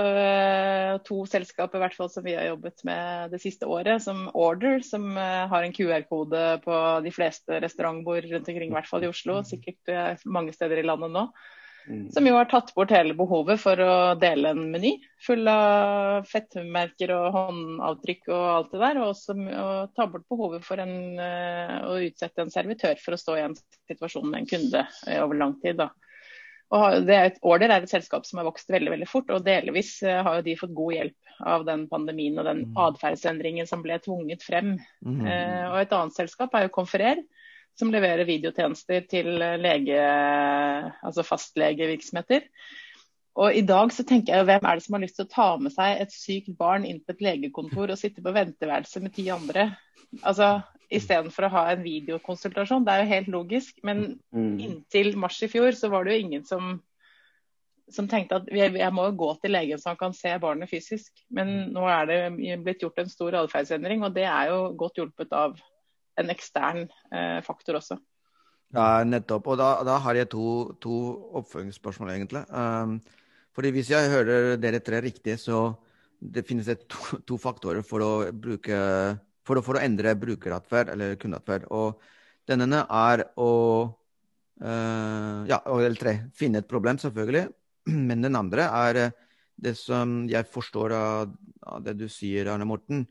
[1.06, 4.80] to selskaper i hvert fall som vi har jobbet med det siste året, som Order,
[4.82, 9.44] som har en QR-kode på de fleste restaurantbord rundt omkring, i hvert fall i Oslo,
[9.46, 11.28] sikkert mange steder i landet nå.
[11.88, 12.12] Mm.
[12.12, 17.14] Som jo har tatt bort hele behovet for å dele en meny full av fettmerker
[17.14, 19.02] og håndavtrykk og alt det der.
[19.02, 23.22] Og også og ta bort behovet for en, uh, å utsette en servitør for å
[23.22, 23.56] stå i en
[23.92, 25.78] situasjon med en kunde uh, over lang tid.
[25.84, 25.92] Da.
[26.74, 29.46] Og det er et, Order er et selskap som har vokst veldig veldig fort, og
[29.46, 32.76] delvis uh, har jo de fått god hjelp av den pandemien og den mm.
[32.88, 34.78] atferdsendringen som ble tvunget frem.
[35.06, 35.26] Mm.
[35.28, 37.20] og et annet selskap er jo Konferer
[37.80, 39.30] som leverer videotjenester til
[39.62, 40.02] lege,
[41.04, 42.48] altså fastlegevirksomheter.
[43.36, 45.50] Og i dag så tenker jeg hvem er det som har lyst til å ta
[45.60, 49.28] med seg et sykt barn inn på et legekontor og sitte på venteværelse med ti
[49.34, 49.74] andre?
[50.24, 50.62] Altså
[50.94, 52.84] Istedenfor å ha en videokonsultasjon.
[52.86, 53.80] Det er jo helt logisk.
[53.84, 54.52] Men mm.
[54.62, 56.76] inntil mars i fjor så var det jo ingen som,
[57.92, 61.10] som tenkte at jeg må gå til legen så han kan se barnet fysisk.
[61.34, 62.20] Men nå er det
[62.64, 65.58] blitt gjort en stor atferdsendring, og det er jo godt hjulpet av
[66.22, 67.98] en ekstern eh, faktor også.
[68.76, 69.48] Ja, nettopp.
[69.52, 70.48] Og da, da har jeg to,
[70.84, 70.96] to
[71.40, 72.44] oppfølgingsspørsmål, egentlig.
[72.50, 72.98] Um,
[73.56, 75.70] fordi hvis jeg hører dere tre riktig, så
[76.20, 78.80] det finnes det to, to faktorer for å, bruke,
[79.48, 81.70] for for å endre brukeratferd eller kundeatferd.
[81.72, 82.02] Og
[82.50, 83.52] den ene er å
[83.86, 86.18] uh, Ja, eller tre.
[86.36, 87.48] Finne et problem, selvfølgelig.
[88.10, 89.02] Men den andre er
[89.56, 93.06] det som jeg forstår av, av det du sier, Arne Morten.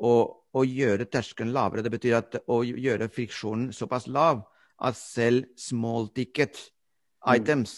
[0.00, 1.84] Og å gjøre terskelen lavere.
[1.84, 4.42] Det betyr at å gjøre friksjonen såpass lav
[4.80, 7.34] at selv small ticket mm.
[7.36, 7.74] items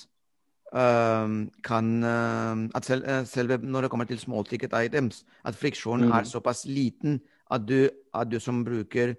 [0.72, 1.90] um, kan
[2.72, 6.14] At selv, uh, selv, når det kommer til small ticket items, at friksjonen mm.
[6.16, 7.20] er såpass liten
[7.52, 9.16] at du, at du som bruker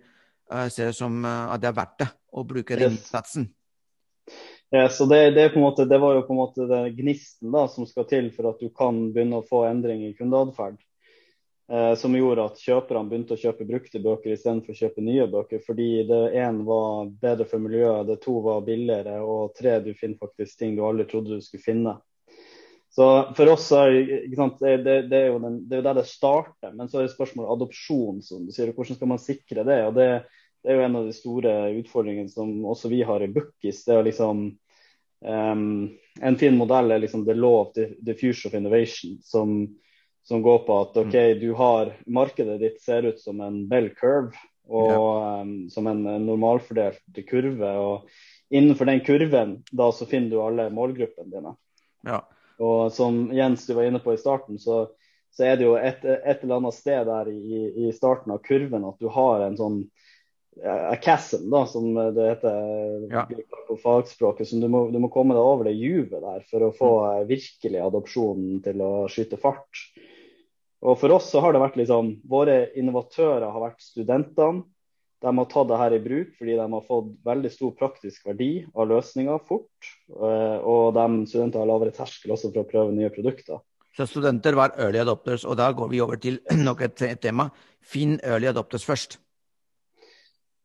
[0.49, 3.51] uh, ser det som uh, at det er verdt det å bruke den innsatsen.
[4.73, 7.85] Ja, så det, det, måte, det, var jo på en måte den gnisten da, som
[7.85, 10.79] skal til for at du kan begynne å få endring i kundeatferd.
[11.71, 15.61] Eh, som gjorde at kjøperne begynte å kjøpe brukte bøker istedenfor å kjøpe nye bøker.
[15.63, 20.19] Fordi det én var bedre for miljøet, det to var billigere, og tre du finner
[20.19, 21.95] faktisk ting du aldri trodde du skulle finne.
[22.93, 26.75] Så for oss er det, det, det, er jo den, det er der det starter.
[26.75, 28.69] Men så er det spørsmålet adopsjon, som du sier.
[28.75, 29.79] Hvordan skal man sikre det?
[29.87, 30.09] Og det,
[30.61, 33.81] det er jo en av de store utfordringene som også vi har i Bookis.
[33.87, 34.43] Det er liksom
[35.25, 35.65] um,
[36.21, 37.73] En fin modell er liksom the law of
[38.19, 39.17] future of innovation.
[39.25, 39.63] som
[40.23, 41.39] som går på at OK, mm.
[41.39, 44.31] du har markedet ditt ser ut som en bell curve,
[44.71, 45.41] og ja.
[45.41, 47.71] um, som en, normalfordelt kurve.
[47.77, 51.55] og Innenfor den kurven da så finner du alle målgruppene dine.
[52.07, 52.21] Ja.
[52.63, 54.85] Og som Jens du var inne på i starten, så,
[55.33, 58.85] så er det jo et, et, eller annet sted der i, i, starten av kurven
[58.87, 59.83] at du har en sånn
[60.69, 63.23] a chasm, da, som det heter ja.
[63.67, 64.45] på fagspråket.
[64.47, 67.23] som du må, du må, komme deg over det juvet der for å få mm.
[67.31, 69.81] virkelig adopsjonen til å skyte fart.
[70.83, 74.65] Og For oss så har det vært liksom, våre innovatører har vært studentene.
[75.23, 78.65] de har tatt det her i bruk fordi de har fått veldig stor praktisk verdi
[78.75, 79.91] av løsninger fort.
[80.11, 83.63] Eh, og de studenter har lavere terskel også for å prøve nye produkter.
[83.95, 87.47] Så studenter var early adopters, og da går vi over til nok et tema.
[87.79, 89.19] Finn early adopters først.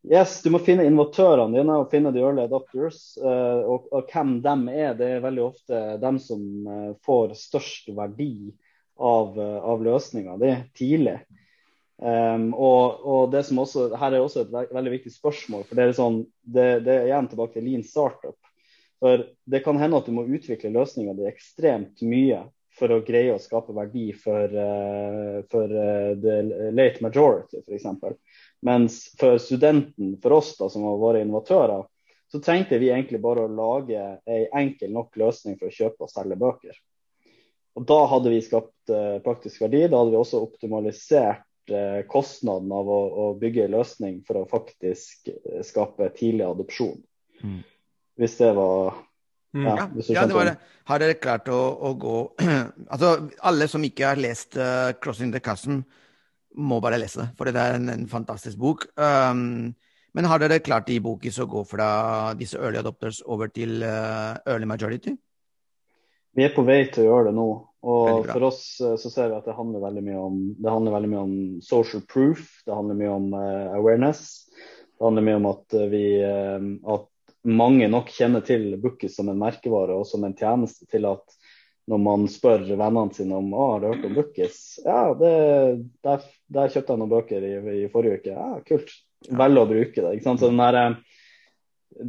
[0.08, 3.12] Yes, du må finne innovatørene dine og finne de early adopters.
[3.22, 7.92] Eh, og, og, hvem de er, det er veldig ofte dem som eh, får størst
[7.94, 8.50] verdi
[8.98, 11.18] av, av løsninga di tidlig.
[11.98, 15.64] Um, og, og, det som også, her er også et veldig viktig spørsmål.
[15.66, 18.38] for Det er, sånn, det, det er igjen tilbake til lean startup.
[19.02, 22.44] For Det kan hende at du må utvikle løsninga di ekstremt mye
[22.78, 27.86] for å greie å skape verdi for, uh, for uh, the late majority, f.eks.
[28.66, 31.82] Mens for studenten, for oss da, som har vært innovatører,
[32.30, 36.12] så trengte vi egentlig bare å lage ei enkel nok løsning for å kjøpe og
[36.12, 36.78] selge bøker.
[37.78, 39.84] Og Da hadde vi skapt uh, praktisk verdi.
[39.86, 44.46] Da hadde vi også optimalisert Eh, kostnaden av å, å, bygge en løsning for å
[44.48, 46.96] faktisk eh, skape tidlig adopsjon.
[47.42, 47.58] Mm.
[48.18, 48.96] Hvis det var
[49.52, 49.66] mm.
[49.66, 49.74] Ja,
[50.14, 50.54] ja det var det.
[50.88, 52.14] Har dere klart å, å gå
[52.94, 53.12] Altså,
[53.50, 55.82] alle som ikke har lest uh, 'Crossing the Chasm',
[56.56, 58.88] må bare lese det, for det er en, en fantastisk bok.
[58.96, 59.74] Um,
[60.16, 61.90] men har dere klart i bokis å gå fra
[62.38, 65.12] disse early adopters over til uh, early majority?
[66.36, 67.48] Vi er på vei til å gjøre det nå.
[67.88, 70.96] Og for oss eh, så ser vi at det handler veldig mye om, det handler
[70.96, 74.24] veldig mye om social proof, det handler mye om uh, awareness.
[74.98, 79.30] Det handler mye om at, eh, vi, uh, at mange nok kjenner til Bookies som
[79.30, 81.38] en merkevare og som en tjeneste til at
[81.88, 85.34] når man spør vennene sine om å, har du hørt om Bookies, ja, det,
[86.04, 88.34] der, der, kjøpte jeg noen bøker i, i forrige uke.
[88.34, 88.92] Ja, kult.
[89.30, 90.10] Velger å bruke det.
[90.18, 90.42] ikke sant?
[90.42, 90.98] Så den der,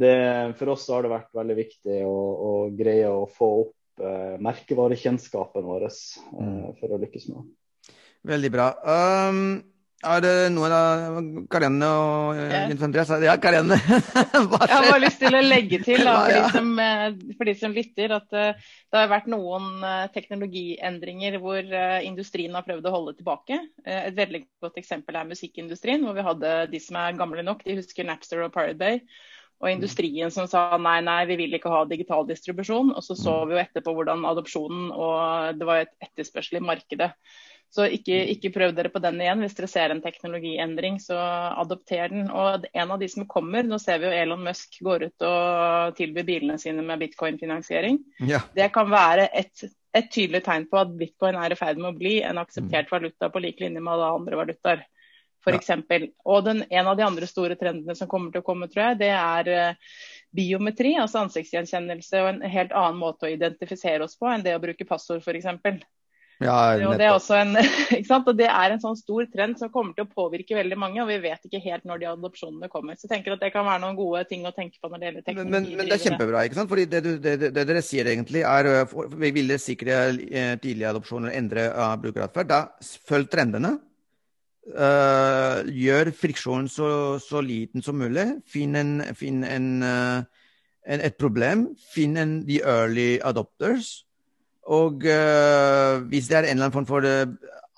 [0.02, 0.16] det,
[0.58, 2.16] for oss har det vært veldig viktig å,
[2.50, 7.94] å greie å få opp uh, merkevarekjennskapen vår uh, for å lykkes med det.
[8.30, 8.70] Veldig bra.
[8.84, 9.60] Um,
[10.00, 11.16] er det noe av
[11.52, 13.76] Karene og Jens Ja, Karene.
[13.86, 16.70] jeg har bare lyst til å legge til da, for, de som,
[17.36, 19.84] for, de som, lytter, at det har vært noen
[20.14, 21.60] teknologiendringer hvor
[22.06, 23.60] industrien har prøvd å holde tilbake.
[23.84, 27.76] Et veldig godt eksempel er musikkindustrien, hvor vi hadde de som er gamle nok, de
[27.82, 29.04] husker Napster og Pirate Bay
[29.60, 32.94] og industrien som sa nei, nei, vi vil ikke ha digital distribusjon.
[32.96, 37.12] Og så så vi jo etterpå hvordan adopsjonen og det var et etterspørsel i markedet.
[37.70, 39.44] Så ikke, ikke, prøv dere på den igjen.
[39.44, 41.18] Hvis dere ser en teknologiendring, så
[41.60, 42.24] adopter den.
[42.34, 45.94] Og en av de som kommer, nå ser vi jo Elon Musk går ut og
[46.00, 48.00] tilbyr bilene sine med bitcoin-finansiering.
[48.26, 48.42] Ja.
[48.56, 52.00] Det kan være et, et, tydelig tegn på at bitcoin er i ferd med å
[52.00, 54.82] bli en akseptert valuta på lik linje med alle andre valutaer
[55.44, 55.70] f.eks.
[55.72, 56.00] Ja.
[56.28, 59.00] Og den, en av de andre store trendene som kommer til å komme, tror jeg,
[59.04, 59.94] det er uh,
[60.36, 64.62] biometri, altså ansiktsgjenkjennelse og en helt annen måte å identifisere oss på enn det å
[64.62, 65.48] bruke passord, f.eks.
[66.40, 66.54] Ja,
[66.88, 67.56] og det, er en,
[68.16, 71.10] og det er en sånn stor trend som kommer til å påvirke veldig mange, og
[71.10, 72.96] vi vet ikke helt når de adopsjonene kommer.
[72.96, 75.08] Så jeg tenker at det kan være noen gode ting å tenke på når det
[75.10, 75.52] gjelder teknologi.
[75.52, 76.72] Men, men, det er kjempebra, ikke sant?
[76.72, 78.70] Fordi det, det, det, det dere sier egentlig er
[79.20, 82.54] vi vil sikre eh, tidlige adopsjoner og endre uh, brukeratferd.
[82.54, 82.62] Da
[83.10, 83.76] følg trendene.
[84.68, 88.26] Uh, gjør friksjonen så, så, liten som mulig.
[88.48, 90.20] Finn, en, finn en, uh,
[90.84, 91.70] en, et problem.
[91.94, 94.04] Finn en, de early adopters.
[94.70, 97.08] Og uh, hvis det er en eller annen form for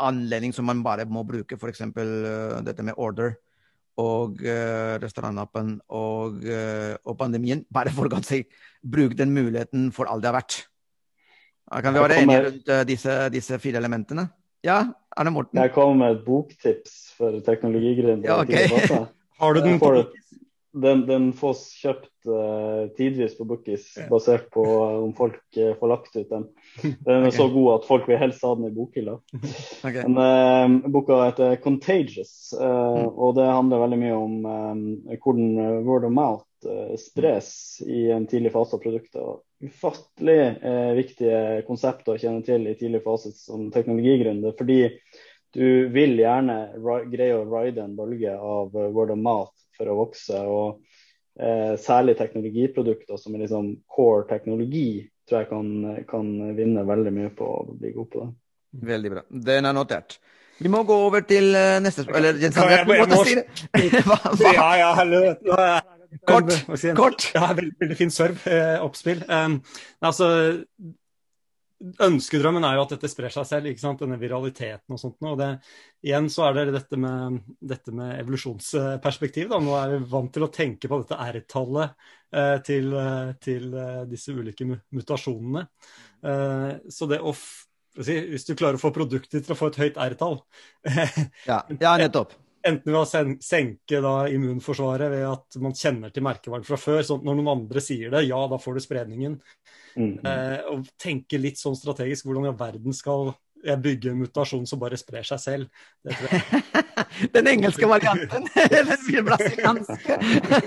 [0.03, 1.87] anledning som man bare må bruke, f.eks.
[1.95, 3.39] Uh, dette med order
[4.03, 8.39] og restaurantappen og, og, pandemien, bare for å si,
[8.81, 10.57] bruk den muligheten for all det har vært.
[11.85, 14.25] Kan vi være enige rundt disse, disse fire elementene?
[14.63, 14.85] Ja,
[15.17, 15.59] Arne Morten?
[15.59, 18.31] Jeg kommer med et boktips for teknologigründere.
[18.31, 19.07] Ja, okay.
[19.43, 19.91] Har du den på
[20.73, 25.91] den, den fås kjøpt uh, tidvis på Bookies, basert på uh, om folk uh, får
[25.91, 26.47] lagt ut den.
[27.05, 27.37] Den er okay.
[27.37, 29.19] så god at folk vil helst ha den i bokhylla.
[29.83, 30.07] Okay.
[30.07, 33.09] Men, boka heter 'Contagious', mm.
[33.19, 34.37] og det handler veldig mye om
[35.11, 36.69] hvordan word of mouth
[37.03, 39.43] spres i en tidlig fase av produktet.
[39.63, 44.57] Ufattelig eh, viktige konsepter å kjenne til i tidlig fase som teknologigründer.
[44.59, 44.81] Fordi
[45.55, 46.57] du vil gjerne
[47.13, 50.41] greie å ride en bølge av word of mouth for å vokse.
[50.43, 50.83] og
[51.39, 55.73] eh, Særlig teknologiprodukter som er liksom core teknologi, tror jeg kan,
[56.11, 58.31] kan vinne veldig mye på å bli god på det.
[58.93, 59.27] Veldig bra.
[59.51, 60.19] Den er notert.
[60.63, 62.29] Vi må gå over til uh, neste spørsmål.
[62.29, 64.05] Eller Jens André, du måtte si det!
[64.09, 64.53] hva, hva?
[64.55, 65.23] Ja, ja, hallo.
[65.43, 65.92] Nå er jeg
[66.29, 66.53] Kort!
[66.97, 67.31] kort.
[67.35, 69.23] Ja, veldig, veldig fin serve-oppspill.
[69.29, 69.61] Eh, um,
[70.05, 70.29] altså,
[72.03, 74.03] ønskedrømmen er jo at dette sprer seg selv, ikke sant?
[74.03, 75.19] denne viraliteten og sånt.
[75.27, 75.49] Og det,
[76.05, 77.41] igjen så er det dette med,
[77.73, 79.51] dette med evolusjonsperspektiv.
[79.53, 79.61] Da.
[79.63, 81.97] Nå er vi vant til å tenke på dette R-tallet
[82.35, 85.67] eh, til, eh, til eh, disse ulike mutasjonene.
[86.23, 89.83] Eh, så det å si, Hvis du klarer å få produktet til å få et
[89.83, 90.39] høyt R-tall
[91.51, 91.59] ja.
[91.77, 92.33] ja, nettopp
[92.69, 97.23] enten ved å senke da, immunforsvaret ved at man kjenner til merkevaren fra før, sånn
[97.23, 99.39] at når noen andre sier det, ja, da får du spredningen.
[99.97, 100.13] Mm.
[100.25, 104.65] Eh, og tenke litt sånn strategisk hvordan i all verden skal jeg bygge en mutasjon
[104.67, 105.83] som bare sprer seg selv.
[107.35, 110.17] Den engelske varianten, den brasilianske.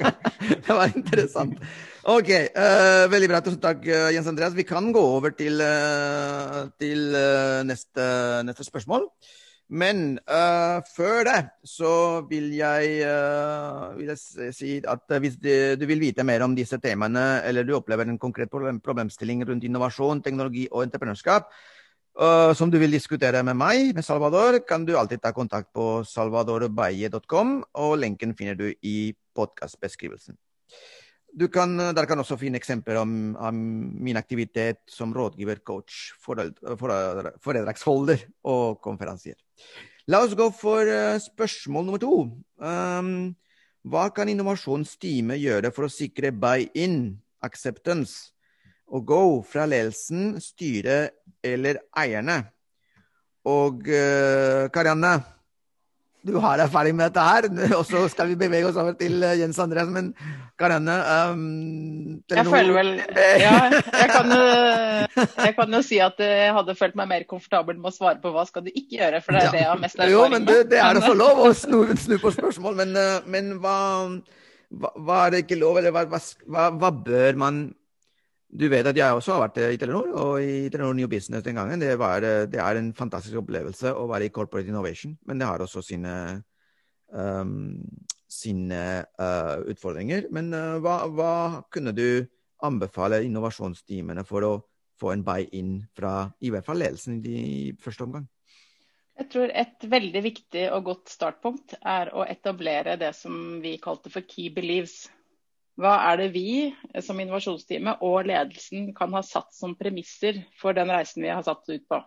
[0.66, 1.58] det var interessant.
[2.06, 3.42] Ok, uh, veldig bra.
[3.44, 4.56] Tusen takk, eh, Jens Andreas.
[4.56, 8.06] Vi kan gå over til, uh, til uh, neste,
[8.48, 9.08] neste, spørsmål.
[9.70, 10.20] Men
[10.94, 13.00] før det så vil jeg,
[13.98, 18.06] vil jeg si at hvis du vil vite mer om disse temaene, eller du opplever
[18.06, 21.50] en konkret problemstilling rundt innovasjon, teknologi og entreprenørskap,
[22.16, 26.00] Uh, som du vil diskutere med meg, med Salvador, kan du alltid ta kontakt på
[26.08, 30.38] salvadorbaye.com, og lenken finner du i podkastbeskrivelsen.
[31.36, 33.58] Du kan, der kan også finne eksempler om, om
[34.00, 39.36] min aktivitet som rådgiver, coach, foredragsholder og konferansier.
[40.08, 42.30] La oss gå for uh, spørsmål nummer to.
[42.62, 43.34] Um,
[43.90, 48.32] hva kan innovasjonsteamet gjøre for å sikre buy-in, acceptance,
[48.86, 52.44] og go fra ledelsen, styret eller eierne.
[53.50, 55.18] Og uh, Karianne,
[56.26, 59.36] du har erfaring med dette her, og så skal vi bevege oss over til uh,
[59.38, 59.92] Jens Andreas.
[59.94, 60.12] Men
[60.60, 60.96] Karianne
[61.32, 61.44] um,
[62.32, 62.92] Jeg føler vel
[63.44, 64.42] Ja, jeg kan, jo,
[65.20, 68.34] jeg kan, jo, si at jeg hadde følt meg mer komfortabel med å svare på
[68.34, 69.54] hva skal du ikke gjøre, for det er ja.
[69.54, 70.18] det jeg har mest erfaring med.
[70.18, 73.56] Jo, men det, det er også lov å snu, snu på spørsmål, men, uh, men
[73.62, 73.80] hva,
[74.74, 76.22] hva, hva, er det ikke lov, eller hva,
[76.74, 77.66] hva bør man
[78.56, 81.58] du vet at jeg også har vært i Telenor, og i Telenor New Business den
[81.60, 81.82] gangen.
[81.82, 85.64] Det, var, det er en fantastisk opplevelse å være i corporate innovation, men det har
[85.66, 86.14] også sine,
[87.12, 87.82] um,
[88.32, 88.84] sine
[89.20, 90.30] uh, utfordringer.
[90.36, 91.34] Men uh, hva, hva,
[91.74, 92.24] kunne du
[92.66, 94.54] anbefale innovasjonsteamene for å
[95.00, 98.30] få en buy-in fra i hvert fall ledelsen i første omgang?
[99.16, 104.12] Jeg tror et veldig viktig og godt startpunkt er å etablere det som vi kalte
[104.12, 105.06] for key beliefs.
[105.76, 106.50] Hva er det vi
[107.04, 111.68] som innovasjonsteamet og ledelsen kan ha satt som premisser for den reisen vi har satt
[111.68, 112.00] ut på?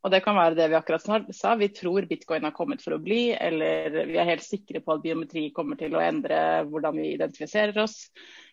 [0.00, 3.02] Og Det kan være det vi akkurat sa, vi tror bitcoin har kommet for å
[3.02, 6.38] bli, eller vi er helt sikre på at biometri kommer til å endre
[6.70, 8.06] hvordan vi identifiserer oss.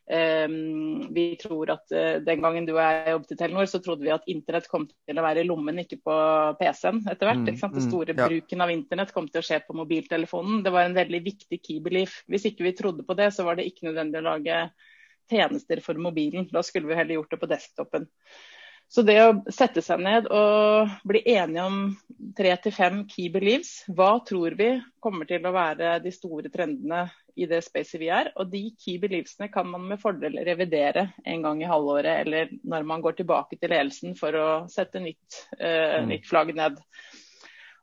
[0.08, 4.06] Um, vi tror at uh, Den gangen du og jeg jobbet i Telenor, så trodde
[4.06, 6.16] vi at internett kom til å være i lommen, ikke på
[6.60, 7.42] PC-en etter hvert.
[7.44, 8.28] Mm, Den mm, store ja.
[8.28, 10.62] bruken av internett kom til å skje på mobiltelefonen.
[10.64, 12.22] Det var en veldig viktig key belief.
[12.32, 14.62] Hvis ikke vi trodde på det, så var det ikke nødvendig å lage
[15.32, 16.48] tjenester for mobilen.
[16.52, 18.08] Da skulle vi heller gjort det på desktopen.
[18.88, 21.80] Så det å sette seg ned og bli enige om
[22.38, 24.70] tre til fem key beliefs, hva tror vi
[25.04, 27.04] kommer til å være de store trendene
[27.38, 28.32] i det spacet vi er?
[28.40, 32.88] Og de key beliefsene kan man med fordel revidere en gang i halvåret, eller når
[32.88, 36.80] man går tilbake til ledelsen for å sette nytt, uh, nytt flagg ned.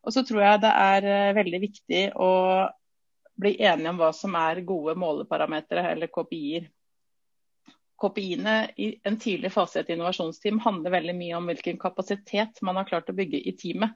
[0.04, 2.32] Og så tror jeg det er uh, veldig viktig å
[3.44, 6.70] bli enige om hva som er gode måleparametere, eller KPI-er.
[8.02, 12.80] KPI-ene i en tidlig fase i et innovasjonsteam handler veldig mye om hvilken kapasitet man
[12.80, 13.94] har klart å bygge i teamet.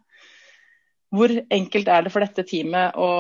[1.14, 3.10] Hvor enkelt er det for dette teamet å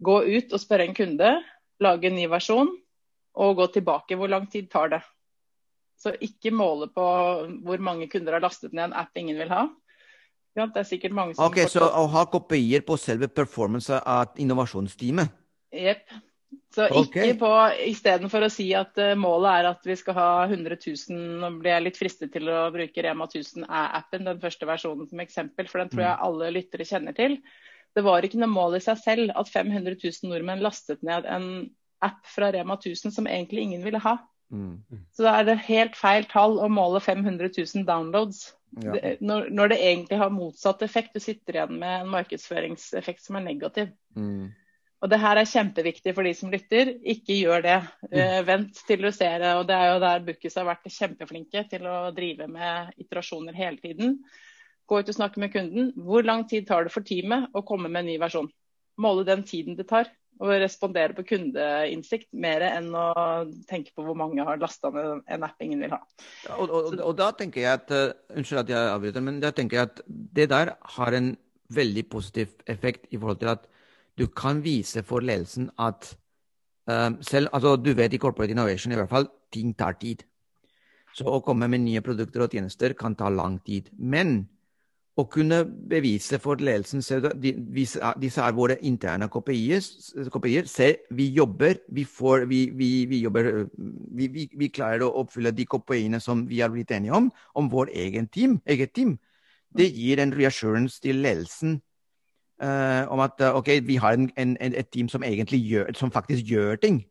[0.00, 1.32] gå ut og spørre en kunde,
[1.80, 2.70] lage en ny versjon
[3.40, 4.18] og gå tilbake?
[4.20, 5.02] Hvor lang tid tar det?
[6.00, 7.04] Så ikke måle på
[7.64, 9.66] hvor mange kunder har lastet ned en app ingen vil ha.
[10.56, 14.38] Ja, det er sikkert mange som Ok, Så å ha kopier på selve performance av
[14.40, 15.30] innovasjonsteamet?
[15.70, 16.08] Jepp.
[16.74, 17.32] Så ikke okay.
[17.38, 17.50] på
[17.90, 21.74] Istedenfor å si at uh, målet er at vi skal ha 100 000 Nå blir
[21.74, 25.90] jeg litt fristet til å bruke Rema 1000-appen, den første versjonen som eksempel, for den
[25.92, 26.24] tror jeg mm.
[26.28, 27.36] alle lyttere kjenner til.
[27.94, 31.48] Det var ikke noe mål i seg selv at 500 000 nordmenn lastet ned en
[32.06, 34.16] app fra Rema 1000 som egentlig ingen ville ha.
[34.50, 34.78] Mm.
[35.14, 38.48] Så da er det helt feil tall å måle 500 000 downloads.
[38.78, 38.94] Ja.
[38.94, 41.14] Det, når, når, det egentlig har motsatt effekt.
[41.14, 43.90] Du sitter igjen med en markedsføringseffekt som er negativ.
[44.14, 44.52] Mm.
[45.00, 46.92] Og det her er kjempeviktig for de som lytter.
[47.08, 47.78] Ikke gjør det.
[48.12, 49.54] Uh, vent til du ser det.
[49.56, 53.80] Og det er jo der Bookis har vært kjempeflinke til å drive med iterasjoner hele
[53.80, 54.18] tiden.
[54.90, 55.92] Gå ut og snakke med kunden.
[55.96, 58.50] Hvor lang tid tar det for teamet å komme med en ny versjon?
[59.00, 60.10] Måle den tiden det tar.
[60.40, 63.08] Og respondere på kundeinnsikt mer enn å
[63.68, 66.00] tenke på hvor mange har lasta ned en app ingen vil ha.
[66.46, 69.52] Ja, og, og, og, da tenker jeg at uh, Unnskyld at jeg avbryter, men da
[69.52, 71.34] tenker jeg at det der har en
[71.76, 73.68] veldig positiv effekt i forhold til at
[74.20, 76.12] du kan vise for ledelsen at
[76.86, 80.22] um, selv, altså Du vet i corporate innovation i hvert fall ting tar tid.
[81.16, 83.88] Så å komme med nye produkter og tjenester kan ta lang tid.
[83.98, 84.44] Men
[85.18, 89.82] å kunne bevise for ledelsen disse er våre interne kopier.
[89.82, 96.22] Se, vi jobber, vi, får, vi, vi, vi jobber vi, klarer å oppfylle de kopiene
[96.22, 99.18] som vi har blitt enige om, om vår egen team, eget team.
[99.76, 101.80] Det gir en reassurance til ledelsen
[102.62, 106.44] uh, om at uh, ok, vi har en, en, et team som gjør, som faktisk
[106.44, 107.02] gjør ting.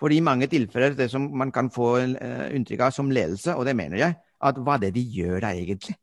[0.00, 3.66] For i mange tilfeller det som man kan få uh, inntrykk av som ledelse, og
[3.66, 5.96] det mener jeg, at hva er det de gjør da egentlig?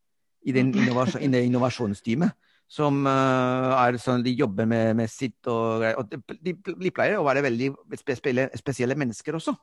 [0.45, 2.31] I, den innovasjon, i det innovasjonsteamet.
[2.73, 7.43] Som er sånn de jobber med, med sitt og, og de, de, pleier å være
[7.45, 7.67] veldig
[7.99, 9.53] spesielle, spesielle mennesker også.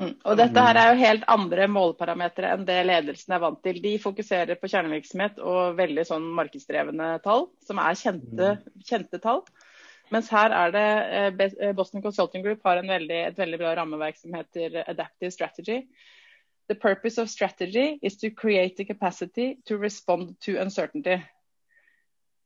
[0.00, 0.14] Mm.
[0.24, 3.80] Og dette her er jo helt andre måleparametere enn det ledelsen er vant til.
[3.84, 8.86] De fokuserer på kjernevirksomhet og veldig sånn markedsdrevne tall, som er kjente, mm.
[8.88, 9.42] kjente tall.
[10.10, 10.86] Mens her er det
[11.18, 15.84] eh, eh, Boston Consulting Group har veldig, et veldig bra rammeverk som heter Adaptive Strategy.
[16.70, 21.20] The purpose of strategy is to create a capacity to respond to uncertainty.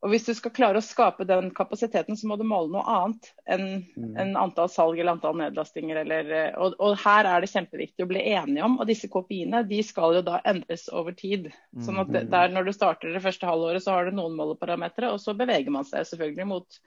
[0.05, 3.31] Og Hvis du skal klare å skape den kapasiteten, så må du måle noe annet
[3.49, 4.11] enn mm.
[4.21, 6.03] en antall salg eller antall nedlastinger.
[6.03, 6.29] Eller,
[6.61, 8.77] og, og, her er det kjempeviktig å bli enige om.
[8.77, 11.49] Og disse KPI-ene de skal jo da endres over tid.
[11.81, 12.31] Sånn at det, mm.
[12.35, 15.73] der Når du starter det første halvåret, så har du noen måleparametere, og så beveger
[15.73, 16.81] man seg selvfølgelig mot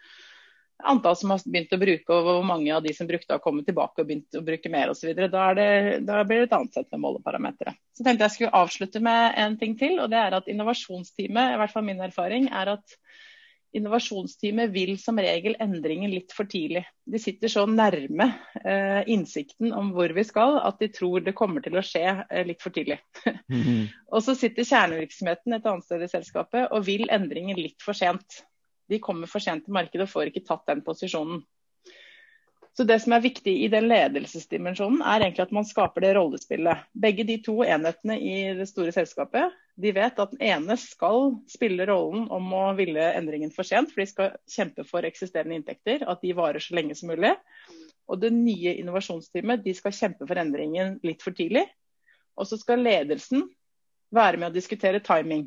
[0.78, 3.66] antall som har begynt å bruke, og hvor mange av de som brukte har kommet
[3.66, 5.10] tilbake og begynt å bruke mer osv.
[5.18, 5.48] Da,
[6.06, 7.74] da blir det et annet sett med måleparametere.
[7.98, 11.60] Så tenkte jeg skulle avslutte med en ting til, og det er at innovasjonsteamet, i
[11.62, 12.98] hvert fall min erfaring, er at
[13.76, 16.84] innovasjonsteamet vil som regel endringen litt for tidlig.
[17.04, 18.30] De sitter så nærme
[18.64, 22.44] eh, innsikten om hvor vi skal at de tror det kommer til å skje eh,
[22.48, 23.00] litt for tidlig.
[23.24, 23.88] Mm -hmm.
[24.12, 28.42] og så sitter kjernevirksomheten et annet sted i selskapet og vil endringen litt for sent
[28.88, 31.42] de kommer for sent til markedet og får ikke tatt den posisjonen.
[32.76, 36.84] Så Det som er viktig i den ledelsesdimensjonen, er egentlig at man skaper det rollespillet.
[36.94, 41.86] Begge de to enhetene i det store selskapet de vet at den ene skal spille
[41.86, 46.22] rollen om å ville endringen for sent, for de skal kjempe for eksisterende inntekter, at
[46.24, 47.30] de varer så lenge som mulig.
[48.10, 51.62] Og det nye innovasjonsteamet de skal kjempe for endringen litt for tidlig.
[52.38, 53.46] Og så skal ledelsen
[54.14, 55.46] være med å diskutere timing.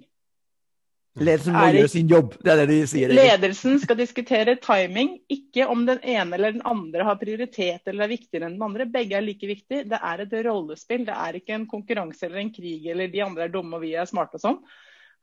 [1.20, 3.12] Ledelsen må gjøre sin jobb, det er det de sier.
[3.12, 8.14] Ledelsen skal diskutere timing, ikke om den ene eller den andre har prioritet eller er
[8.14, 8.88] viktigere enn den andre.
[8.93, 9.82] Begge er like viktig.
[9.91, 13.49] Det er et rollespill, det er ikke en konkurranse eller en krig eller de andre
[13.49, 14.57] er dumme og vi er smarte og sånn.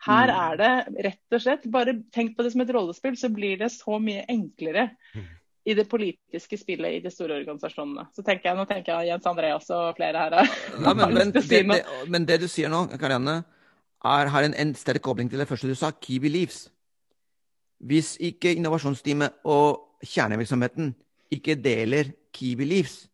[0.05, 0.37] Her mm.
[0.45, 3.73] er det rett og slett Bare tenk på det som et rollespill, så blir det
[3.75, 5.27] så mye enklere mm.
[5.73, 8.11] i det politiske spillet i de store organisasjonene.
[8.13, 10.43] Så tenker jeg, Nå tenker jeg Jens Andreas og flere her.
[10.77, 13.41] Ja, men, men, det, det, men det du sier nå, Karianne
[14.05, 16.69] er, har en, en sterk kobling til det første du sa, key beliefs.
[17.79, 20.95] Hvis ikke innovasjonsteamet og kjernevirksomheten
[21.35, 23.07] ikke deler key beliefs,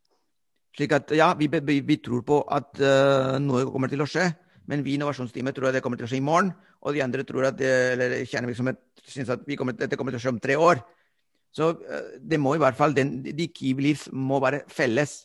[0.77, 4.31] slik at ja, vi, vi, vi tror på at uh, noe kommer til å skje,
[4.69, 6.53] men vi i innovasjonsteamet tror at det kommer til å skje i morgen,
[6.85, 10.25] og de andre tror at det, eller kjernevirksomhet syns at kommer, dette kommer til å
[10.25, 10.81] skje om tre år.
[11.55, 15.23] Så uh, det må i hvert fall, den, de key beliefs må være felles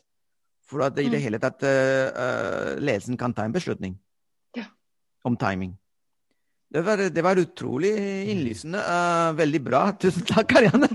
[0.69, 1.25] for at det i det mm.
[1.25, 3.97] hele tatt uh, ledelsen kan ta en beslutning
[5.27, 5.75] om timing.
[6.69, 7.89] Det var, det var utrolig
[8.29, 8.77] innlysende.
[8.77, 9.79] Uh, veldig bra.
[10.01, 10.89] Tusen takk, Karianne.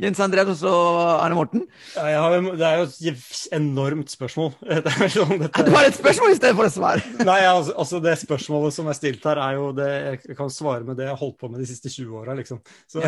[0.00, 1.66] Jens Andreas og Arne Morten.
[1.92, 4.54] Ja, har, det er jo et enormt spørsmål.
[4.86, 5.66] Det sånn, dette...
[5.66, 7.04] Du har et spørsmål i stedet for et svar!
[7.28, 10.88] Nei, altså, altså, Det spørsmålet som er stilt her, er jo det jeg kan svare
[10.88, 12.40] med det jeg har holdt på med de siste 20 åra.
[12.40, 12.64] Liksom.
[12.88, 13.04] Så,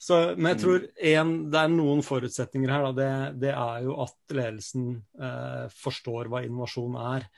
[0.00, 2.88] så, men jeg tror en, det er noen forutsetninger her.
[2.88, 2.96] Da.
[2.96, 3.12] Det,
[3.44, 4.88] det er jo at ledelsen
[5.20, 7.28] eh, forstår hva innovasjon er.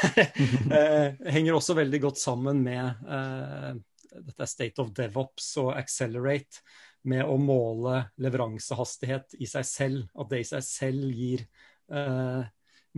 [0.70, 3.72] uh, henger også veldig godt sammen med uh,
[4.14, 6.62] dette State of DevOps og Accelerate
[7.10, 10.04] med å måle leveransehastighet i seg selv.
[10.16, 11.46] At det i seg selv gir
[11.92, 12.44] uh,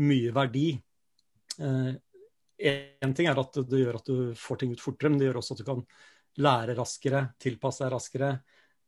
[0.02, 0.68] mye verdi.
[1.60, 5.30] Én uh, ting er at det gjør at du får ting ut fortere, men det
[5.30, 5.82] gjør også at du kan
[6.46, 8.32] lære raskere, tilpasse deg raskere,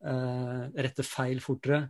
[0.05, 1.85] uh, rette feil fortere.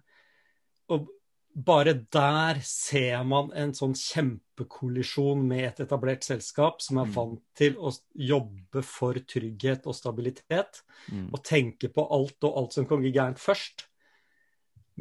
[0.96, 1.12] Og
[1.58, 7.14] bare der ser man en sånn kjempekollisjon med et etablert selskap som er mm.
[7.16, 11.32] vant til å jobbe for trygghet og stabilitet, mm.
[11.34, 13.88] og tenke på alt og alt som kan gå gærent først.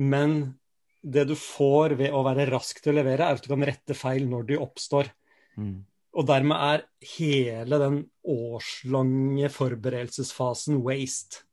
[0.00, 0.56] Men
[1.04, 3.96] det du får ved å være rask til å levere, er at du kan rette
[3.96, 5.12] feil når de oppstår.
[5.60, 5.84] Mm.
[6.16, 6.86] Og dermed er
[7.18, 11.45] hele den årslange forberedelsesfasen waste.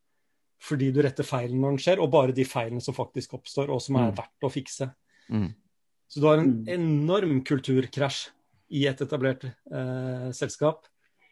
[0.64, 3.82] Fordi du retter feilen når den skjer, og bare de feilene som faktisk oppstår, og
[3.84, 4.16] som er Mm.
[4.16, 4.88] verdt å fikse.
[5.30, 5.50] Mm.
[6.08, 6.68] Så du har en Mm.
[6.70, 8.30] enorm kulturkrasj
[8.72, 10.86] i et etablert eh, selskap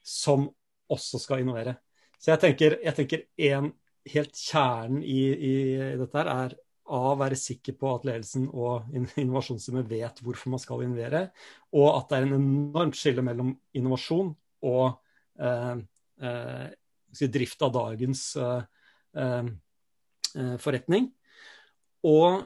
[0.03, 0.49] som
[0.89, 1.77] også skal innovere.
[2.19, 3.71] Så jeg tenker, jeg tenker en
[4.05, 6.55] helt kjernen i, i dette her er
[6.91, 11.31] A, være sikker på at ledelsen og in- innovasjonsteamet vet hvorfor man skal innovere,
[11.71, 12.33] og at det er en
[12.73, 14.97] enormt skille mellom innovasjon og
[15.39, 15.75] eh,
[16.21, 18.63] eh, drift av dagens eh,
[20.61, 21.09] forretning.
[22.07, 22.45] Og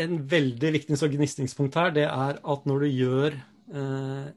[0.00, 3.36] en veldig viktig så gnisningspunkt her, det er at når du gjør,
[3.72, 4.28] eh,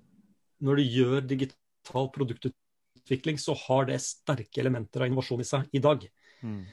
[0.66, 5.84] når du gjør digital produktutvikling, så har det sterke elementer av innovasjon i seg i
[5.84, 6.04] dag.
[6.44, 6.64] Mm.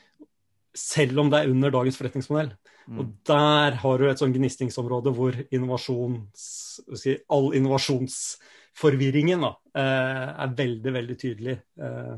[0.74, 2.54] Selv om det er under dagens forretningsmodell.
[2.88, 2.98] Mm.
[2.98, 6.46] Og der har du et sånn gnistingsområde hvor innovasjons,
[6.98, 12.16] si, all innovasjonsforvirringen da, eh, er veldig, veldig tydelig eh,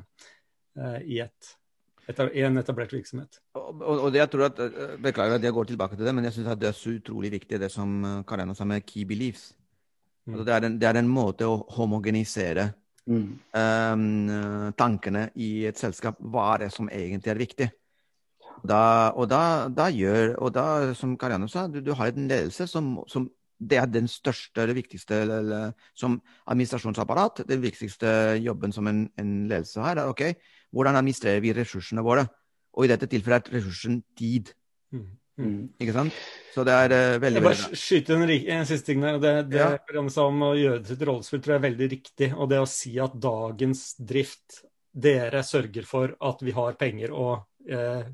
[0.78, 1.52] eh, i, et,
[2.08, 3.40] en etablert virksomhet.
[3.54, 6.14] Og, og, og det jeg tror at, eh, Beklager at jeg går tilbake til det,
[6.14, 9.54] men jeg syns det er så utrolig viktig det som eh, sa med key beliefs.
[10.26, 10.34] Mm.
[10.34, 12.72] Altså det, er en, det er en måte å homogenisere
[13.04, 13.36] Mm.
[13.52, 16.16] um, tankene i et selskap.
[16.20, 17.66] Hva er det som egentlig er viktig?
[18.64, 22.66] Da, og da, da gjør Og da, som Karianne sa, du, du har en ledelse
[22.70, 23.26] som, som
[23.60, 27.44] det er den største, det viktigste eller, eller, som administrasjonsapparat.
[27.48, 30.24] Den viktigste jobben som en, en ledelse har, er ok,
[30.74, 32.26] hvordan administrerer vi ressursene våre?
[32.74, 34.50] Og i dette tilfellet er ressursen tid.
[34.94, 35.12] Mm.
[35.34, 35.62] Mm.
[35.82, 36.18] Ikke sant?
[36.54, 39.18] Så det er uh, veldig, Jeg bare skyter en, en siste ting der.
[39.22, 39.70] Det, det Ja.
[39.82, 42.28] Karianne om å gjøre det til et rollespill, tror jeg er veldig riktig.
[42.34, 44.60] Og det å si at dagens drift,
[44.94, 48.04] dere sørger for at vi har penger og, eh,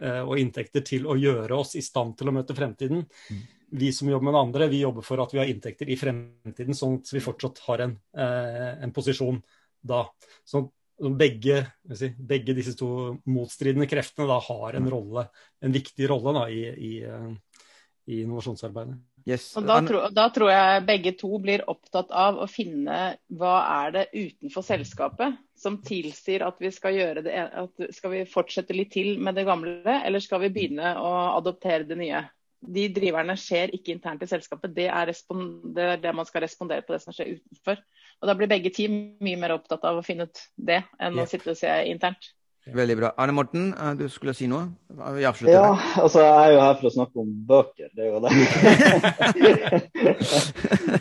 [0.00, 3.04] eh, og inntekter til å gjøre oss i stand til å møte fremtiden.
[3.06, 3.44] Mm.
[3.78, 6.98] Vi som jobber med andre, vi jobber for at vi har inntekter i fremtiden, sånn
[6.98, 9.38] at vi fortsatt har en, eh, en posisjon
[9.86, 10.08] da.
[10.42, 11.62] Sånn at begge,
[11.94, 12.90] si, begge disse to
[13.30, 15.28] motstridende kreftene da har en rolle,
[15.62, 17.62] en viktig rolle da, i, i, eh,
[18.08, 18.98] i innovasjonsarbeidet.
[19.28, 19.50] Yes.
[19.60, 22.98] Og da, tro, da tror jeg begge to blir opptatt av å finne
[23.36, 28.22] hva er det utenfor selskapet som tilsier at vi skal gjøre det at Skal vi
[28.30, 32.22] fortsette litt til med det gamle, eller skal vi begynne å adoptere det nye?
[32.60, 34.72] De driverne skjer ikke internt i selskapet.
[34.74, 37.78] Det er, det er det man skal respondere på det som skjer utenfor.
[38.18, 41.28] Og Da blir begge team mye mer opptatt av å finne ut det, enn å
[41.30, 42.32] sitte og se internt.
[42.74, 43.12] Veldig bra.
[43.16, 44.68] Arne Morten, eh, du skulle si noe?
[45.16, 48.10] Vi avslutter Ja, altså jeg er jo her for å snakke om bøker, det er
[48.12, 48.30] jo det.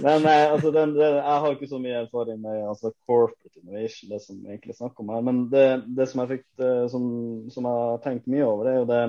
[0.05, 4.09] Men eh, altså, den, den, jeg har ikke så mye erfaring med altså, corporate innovation,
[4.13, 5.21] det som egentlig egentlig snakker om her.
[5.27, 7.03] Men det, det som jeg fikk, eh, som,
[7.51, 9.03] som jeg har tenkt mye over, det er jo det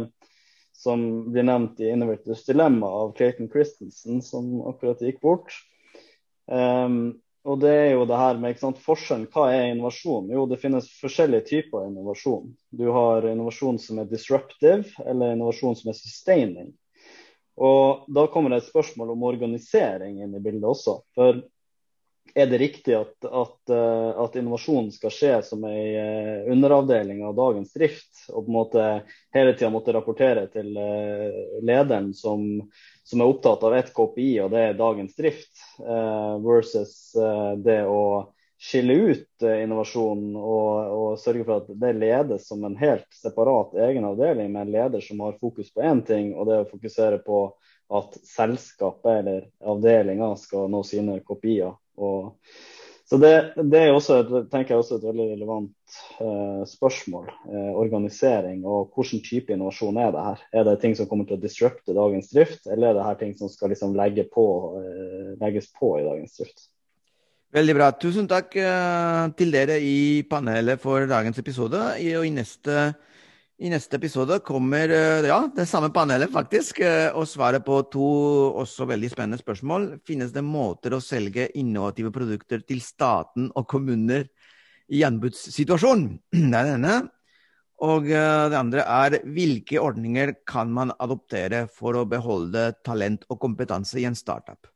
[0.78, 5.52] som blir nevnt i 'Innovators Dilemma' av Clayton Christensen, som akkurat gikk bort.
[6.46, 7.18] Um,
[7.48, 9.26] og det er jo det her med sant, forskjellen.
[9.32, 10.30] Hva er innovasjon?
[10.30, 12.50] Jo, det finnes forskjellige typer innovasjon.
[12.70, 16.72] Du har innovasjon som er disruptive, eller innovasjon som er sustaining.
[17.58, 21.00] Og da kommer det et spørsmål om organisering inn i bildet også.
[21.18, 21.40] For
[22.34, 27.36] er det riktig at, at, eh, at innovasjon skal skje som ei eh, underavdeling av
[27.38, 28.86] dagens drift, og på en måte
[29.34, 32.44] hele tida måtte rapportere til eh, lederen som,
[33.04, 35.54] som er opptatt av ett KPI, og det er dagens drift,
[36.44, 36.92] versus
[37.64, 38.02] det å
[38.58, 43.76] skille ut innovasjonen innovasjon og, og sørge for at det ledes som en helt separat
[43.86, 47.20] egen avdeling med en leder som har fokus på én ting, og det å fokusere
[47.22, 47.42] på
[47.88, 51.76] at selskapet eller avdelinga skal nå sine kopier.
[51.98, 52.34] Og,
[53.08, 57.30] så det, det er også et, tenker jeg også et veldig relevant eh, spørsmål.
[57.48, 60.42] Eh, organisering og hvilken type innovasjon er det her?
[60.60, 63.32] Er det ting som kommer til å disrupte dagens drift, eller er det her ting
[63.38, 64.44] som skal liksom legge på,
[64.82, 66.68] eh, legges på i dagens drift?
[67.56, 67.88] Veldig bra.
[67.96, 71.80] Tusen takk eh, til dere i panelet for dagens episode.
[71.96, 72.90] Og i neste,
[73.58, 78.08] i neste episode kommer eh, ja, det samme panelet faktisk eh, og svaret på to
[78.62, 79.88] også veldig spennende spørsmål.
[80.06, 84.28] Finnes det måter å selge innovative produkter til staten og kommuner
[84.94, 86.20] i anbudssituasjonen?
[86.52, 86.96] Det er det ene.
[87.88, 93.42] Og eh, det andre er hvilke ordninger kan man adoptere for å beholde talent og
[93.42, 94.70] kompetanse i en startup?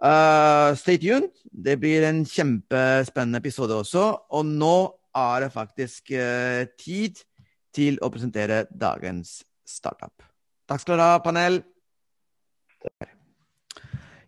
[0.00, 1.34] Uh, stay tuned.
[1.44, 4.04] Det blir en kjempespennende episode også.
[4.34, 4.76] Og nå
[5.18, 7.18] er det faktisk uh, tid
[7.74, 10.26] til å presentere dagens startup.
[10.70, 11.62] Takk skal dere ha, panel.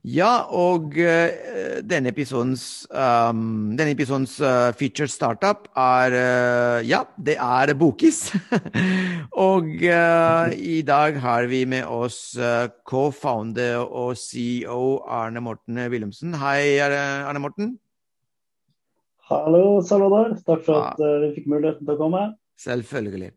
[0.02, 7.36] Ja, og uh, denne episodens, um, denne episodens uh, feature startup er uh, Ja, det
[7.38, 8.32] er Bokis.
[9.46, 12.34] og i dag har vi med oss
[12.82, 16.34] co-founder og CEO Arne Morten Willumsen.
[16.34, 17.76] Hei, Arne Morten.
[19.30, 20.34] Hallo, Salvador.
[20.42, 22.26] Takk for at vi fikk muligheten til å komme.
[22.62, 23.32] Selvfølgelig.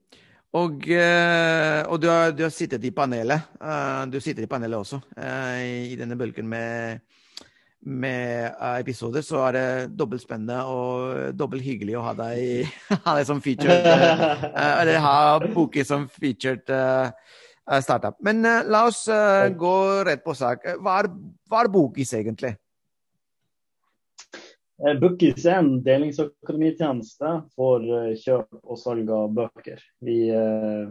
[0.55, 3.49] Og, eh, og du, har, du, har, sittet i panelet.
[3.59, 7.01] Uh, du sitter i panelet også uh, i denne bølgen med,
[7.84, 9.26] med episoder.
[9.26, 9.65] Så er det
[9.99, 12.69] dobbelt spennende og dobbelt hyggelig å ha deg,
[13.07, 13.89] ha deg som featured
[14.53, 16.71] Eller ha Boki som featured
[17.82, 18.21] startup.
[18.23, 19.07] Men la oss
[19.57, 19.76] gå
[20.07, 20.63] rett på sak.
[20.80, 21.11] Hva er,
[21.49, 22.55] hva er Bokis egentlig?
[24.84, 29.80] Eh, Bookies er en delingsøkonomitjeneste for eh, kjøp og salg av bøker.
[30.03, 30.86] Vi, eh,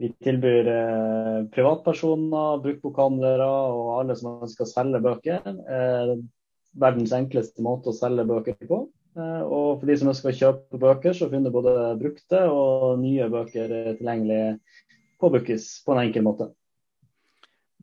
[0.00, 0.70] vi tilbyr
[1.54, 5.44] privatpersoner, bruktbokhandlere og alle som ønsker å selge bøker.
[6.80, 8.78] Verdens enkleste måte å selge bøker på.
[9.18, 13.74] Og for de som ønsker å kjøpe bøker, så finner både brukte og nye bøker
[13.98, 14.40] tilgjengelig
[15.20, 16.48] på Bookies på en enkel måte.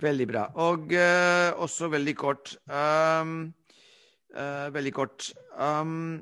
[0.02, 0.48] Veldig bra.
[0.58, 3.52] Og uh, også veldig kort um
[4.38, 5.32] Uh, veldig kort.
[5.58, 6.20] Um,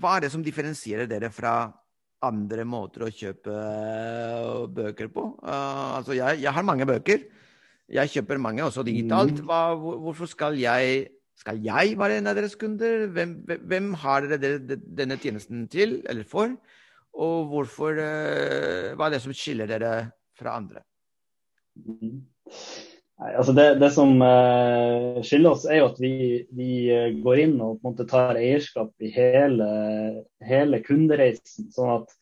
[0.00, 1.68] hva er det som differensierer dere fra
[2.24, 5.26] andre måter å kjøpe uh, bøker på?
[5.42, 7.26] Uh, altså, jeg, jeg, har mange bøker.
[7.92, 9.36] Jeg kjøper mange, også digitalt.
[9.42, 9.46] Mm.
[9.50, 13.06] Hva, hvor, hvorfor skal jeg, skal jeg være en av deres kunder?
[13.12, 13.36] Hvem,
[13.68, 16.56] hvem har dere denne tjenesten til, eller for?
[17.18, 19.92] Og hvorfor, hva er det som skiller dere
[20.38, 20.84] fra andre?
[23.18, 26.12] Nei, altså det, det som uh, skiller oss, er jo at vi,
[26.54, 29.66] vi uh, går inn og på en måte tar eierskap i hele,
[30.46, 31.66] hele kundereisen.
[31.74, 32.14] sånn at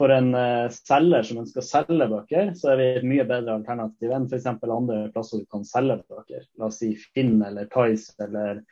[0.00, 3.60] for en uh, selger som ønsker å selge bøker, så er vi et mye bedre
[3.60, 4.48] alternativ enn f.eks.
[4.50, 6.42] andre plasser du kan selge bøker.
[6.58, 8.64] La oss si Finn eller Tice eller,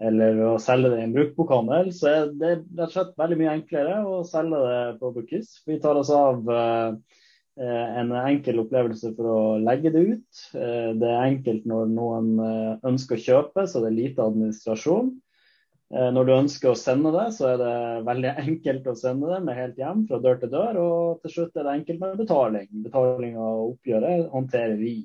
[0.00, 1.92] eller å selge det i en bruktbokhandel.
[1.92, 5.52] Så er det rett og slett veldig mye enklere å selge det på Bookis.
[5.68, 7.24] Vi tar oss av Eh,
[7.56, 10.40] en enkel opplevelse for å legge det ut.
[10.56, 15.14] Eh, det er enkelt når noen eh, ønsker å kjøpe, så det er lite administrasjon.
[15.86, 17.74] Når du ønsker å sende det, så er det
[18.08, 20.78] veldig enkelt å sende det med helt hjem fra dør til dør.
[20.82, 22.66] Og til slutt er det enkelt med betaling.
[22.88, 24.96] Betaling og oppgjøret håndterer vi.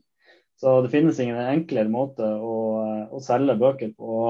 [0.57, 2.55] Så det finnes ingen enklere måte å,
[3.13, 4.23] å selge bøker på.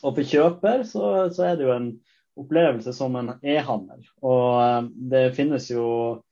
[0.00, 1.92] Og for kjøper så, så, er det jo en
[2.40, 4.00] opplevelse som en e-handel.
[4.24, 6.29] Og det finnes jo Eh,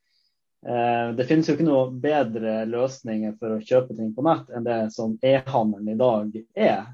[0.59, 4.79] det finnes jo ikke noe bedre løsninger for å kjøpe ting på nett enn det
[4.91, 6.89] som e-handelen i dag er.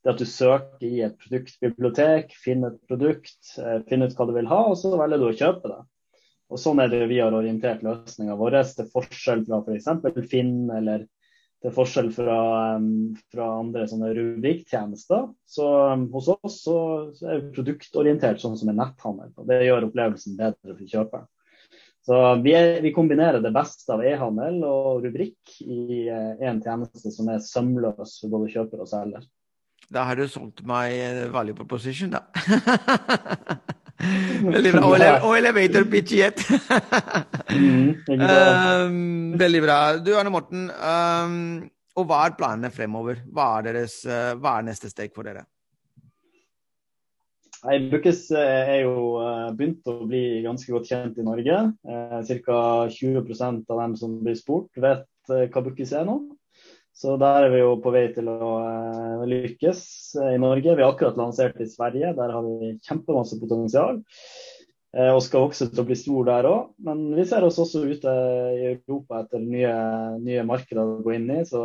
[0.00, 4.32] Det at du søker i et produktbibliotek, finner et produkt, eh, finner ut hva du
[4.32, 5.80] vil ha, og så velger du å kjøpe det.
[6.50, 9.90] Og Sånn er det vi har orientert løsninga vår til forskjell fra f.eks.
[10.30, 11.04] Finn eller
[11.60, 12.38] til forskjell fra,
[13.30, 15.28] fra andre sånne rubrikktjenester.
[15.46, 15.68] Så
[16.14, 16.78] hos oss så
[17.28, 19.34] er vi produktorientert sånn som en netthandel.
[19.36, 21.28] og Det gjør opplevelsen bedre for kjøperen.
[22.10, 27.28] Så vi, er, vi kombinerer det beste av e-handel og rubrikk i eh, tjeneste som
[27.30, 29.28] er sømløs for både kjøper og selger.
[29.94, 32.24] Da har du solgt meg value proposition, da.
[34.56, 34.82] veldig bra.
[35.22, 36.42] Og, elevator pitch i ett.
[37.54, 38.98] mm, um,
[39.38, 39.78] veldig bra.
[40.02, 41.38] Du Arne Morten, um,
[41.94, 43.22] og hva er planene fremover?
[43.30, 45.46] Hva er, deres, uh, hva er neste steg for dere?
[47.60, 51.56] Nei, Bukkes eh, er jo eh, begynt å bli ganske godt kjent i Norge.
[51.84, 52.60] Eh, Ca.
[52.88, 56.16] 20% av dem som blir spurt, vet hva Bukkes er nå.
[56.96, 58.54] Så der er vi jo på vei til å
[59.28, 59.82] lykkes
[60.32, 60.72] i Norge.
[60.72, 64.00] Vi har akkurat lansert i Sverige, der har vi kjempemasse potensial.
[64.90, 66.72] Og skal vokse til å bli stor der òg.
[66.82, 68.16] Men vi ser oss også ute
[68.56, 69.72] i Europa etter nye,
[70.18, 71.38] nye markeder å gå inn i.
[71.48, 71.62] Så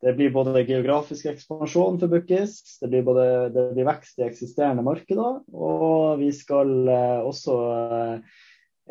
[0.00, 3.24] det blir både geografisk ekspansjon for Bukkis, det blir, både,
[3.54, 8.36] det blir vekst i eksisterende markeder, og vi skal eh, også eh,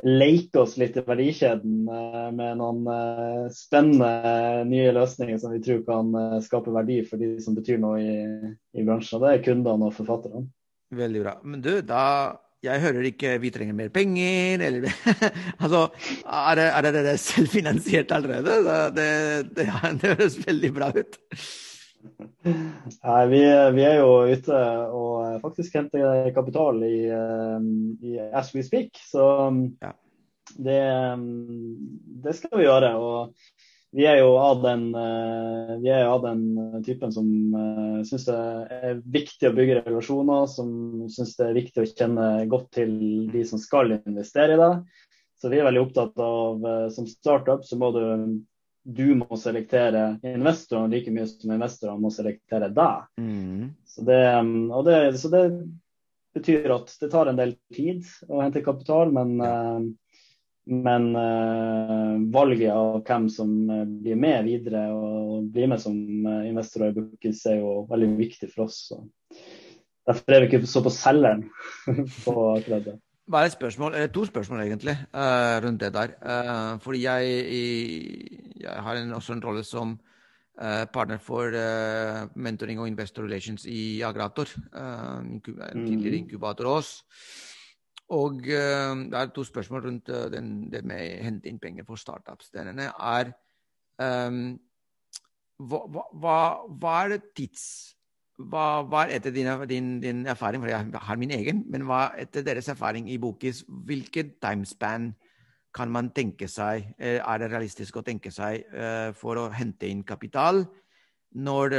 [0.04, 2.84] leke oss litt i verdikjeden eh, med noen
[3.56, 6.12] spennende nye løsninger som vi tror kan
[6.44, 8.18] skape verdi for de som betyr noe i,
[8.76, 9.24] i bransjen.
[9.24, 10.44] Det er kundene og forfatterne.
[10.98, 11.38] Veldig bra.
[11.48, 12.04] Men du, da
[12.68, 14.88] jeg hører ikke vi trenger mer penger, eller
[15.64, 15.84] Altså,
[16.26, 18.60] er det, er det selvfinansiert allerede?
[18.96, 19.08] Det,
[19.58, 19.70] det,
[20.02, 21.18] det, høres veldig bra ut.
[22.48, 23.40] Nei, vi,
[23.76, 24.60] vi, er jo ute
[24.96, 29.26] og faktisk henter kapital i, i As We Speak, så
[29.82, 29.92] ja.
[30.56, 30.82] det,
[32.24, 32.94] det, skal vi gjøre.
[32.96, 33.34] og
[33.96, 38.36] vi er jo av den, eh, er av den typen som uh, syns det
[38.76, 42.92] er viktig å bygge relasjoner, som syns det er viktig å kjenne godt til
[43.32, 44.74] de som skal investere i det.
[45.38, 48.06] Så vi er veldig opptatt av uh, som startup så må du
[48.88, 53.10] du må selektere investorene like mye som investorene må selektere deg.
[53.20, 53.74] Mm.
[53.84, 54.22] Så det,
[54.72, 55.42] og det, så det
[56.38, 59.82] betyr at det tar en del tid å hente kapital, men, eh,
[60.68, 63.52] men uh, valget av hvem som
[64.02, 68.68] blir med videre og blir med som investorer i Bookings, er jo veldig viktig for
[68.68, 68.82] oss.
[68.90, 69.02] Så.
[70.08, 71.46] Derfor er vi ikke så på selgeren
[72.26, 72.98] på akkurat det.
[73.28, 76.14] Bare et spørsmål, eller to spørsmål egentlig, uh, rundt det der.
[76.24, 77.42] Uh, fordi jeg,
[78.62, 79.98] jeg har en, også en rolle som
[80.58, 81.54] partner for
[82.34, 84.50] mentoring og investor relations i Agrator.
[84.74, 86.24] en tidligere mm.
[86.24, 87.04] inkubator også.
[88.16, 92.54] Og det er to spørsmål rundt den, det med å hente inn penger for startups.
[92.54, 93.34] Den ene er
[94.00, 94.56] um,
[95.58, 96.38] hva, hva,
[96.70, 97.66] hva, er tids
[98.38, 102.12] hva, hva er etter din, din, din, erfaring, for jeg har min egen, men hva
[102.22, 105.12] etter deres erfaring i Bokis, hvilket timespan
[105.74, 109.90] kan man tenke seg, eh, er det realistisk å tenke seg uh, for å hente
[109.90, 110.64] inn kapital
[111.38, 111.74] når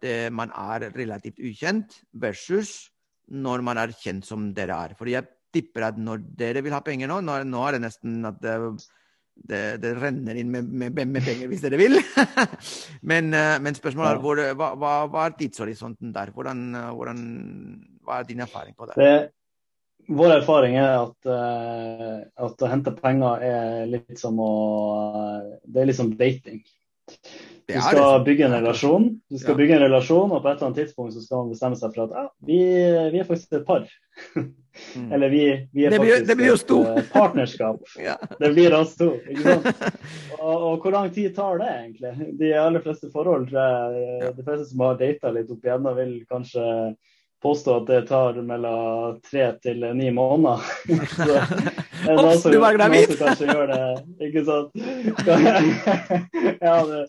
[0.00, 2.92] det, man er relativt ukjent, versus
[3.28, 4.94] når man er kjent som dere er?
[4.96, 8.18] For jeg tipper at når dere vil ha penger nå, nå, nå er det nesten
[8.28, 8.56] at det,
[9.34, 11.98] det, det, renner inn med, med, med, penger hvis dere vil.
[13.10, 16.32] men, eh, men, spørsmålet er hvor, hva, hva, hva, er tidshorisonten der?
[16.34, 17.22] Hvordan, eh, hvordan,
[18.04, 18.98] hva er din erfaring på det?
[19.00, 19.14] det
[20.10, 24.52] vår erfaring er at, uh, at, å hente penger er litt som å
[25.62, 26.58] Det er litt som dating.
[27.72, 30.82] Du skal bygge en relasjon, du skal bygge en relasjon, og på et eller annet
[30.82, 32.58] tidspunkt så skal man bestemme seg for at ja, vi,
[33.14, 33.86] vi er faktisk et par.
[34.36, 34.50] Mm.
[35.12, 37.80] Eller vi, vi er det blir, faktisk det blir et uh, partnerskap.
[38.08, 38.16] ja.
[38.38, 39.12] Det blir oss to.
[39.28, 39.82] ikke sant?
[40.42, 42.28] Og, og, hvor lang tid tar det egentlig?
[42.40, 44.30] De aller fleste forhold, tror jeg, ja.
[44.34, 46.64] de fleste som har data litt opp igjennom, vil kanskje
[47.42, 50.66] påstå at det tar mellom tre til ni måneder.
[51.14, 51.38] Så,
[52.10, 53.14] Ops, du var gravid!
[53.18, 53.86] Kanskje gjør det,
[54.26, 54.74] ikke sant?
[56.58, 57.04] ja, det,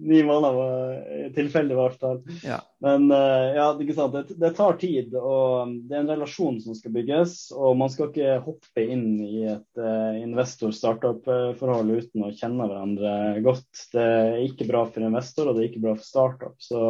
[0.00, 2.20] ni måneder var tilfeldig, fall.
[2.44, 2.58] Ja.
[2.80, 3.66] Men uh, ja?
[3.78, 7.36] Det, det, tar tid, og det er en relasjon som skal bygges.
[7.54, 13.86] Og man skal ikke hoppe inn i et uh, investor-startup-forhold uten å kjenne hverandre godt.
[13.94, 16.56] Det er ikke bra for investor, og det er ikke bra for startup.
[16.62, 16.82] Så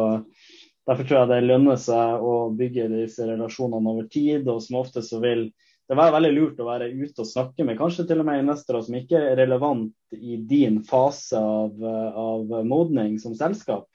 [0.83, 4.47] Derfor tror jeg det lønner seg å bygge disse relasjonene over tid.
[4.51, 5.45] og som ofte så vil
[5.89, 8.85] det være veldig lurt å være ute og snakke med kanskje til og med investorer
[8.85, 13.89] som ikke er relevant i din fase av, av modning som selskap.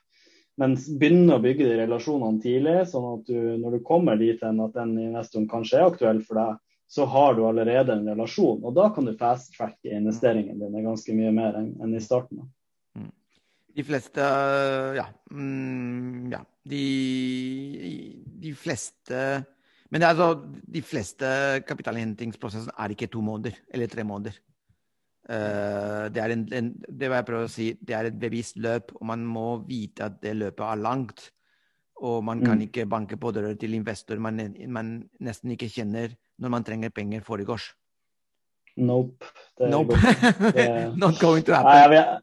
[0.58, 4.58] Men begynne å bygge de relasjonene tidlig, sånn at du, når du kommer dit hen
[4.64, 6.58] at den investoren kanskje er aktuell for deg,
[6.88, 8.64] så har du allerede en relasjon.
[8.64, 12.42] Og da kan du fast-tracke investeringen din ganske mye mer enn, enn i starten.
[12.98, 13.12] Mm.
[13.78, 14.30] De fleste
[14.98, 16.42] ja, mm, ja.
[16.68, 16.84] De,
[18.42, 19.20] de fleste
[19.88, 20.28] men det altså,
[20.74, 21.28] de fleste
[21.68, 24.36] kapitalinnhentingsprosesser er ikke to måneder eller tre måneder.
[25.28, 29.24] Uh, det, er en, en, det jeg si, det er et bevisst løp, og man
[29.28, 31.26] må vite at det løpet er langt.
[31.98, 32.68] Og man kan mm.
[32.68, 37.24] ikke banke på dører til investor man, man, nesten ikke kjenner når man trenger penger
[37.26, 37.72] foregårs.
[38.76, 39.26] Nope.
[39.58, 39.96] nope.
[41.02, 41.90] Not going to happen.
[41.90, 42.20] Nei,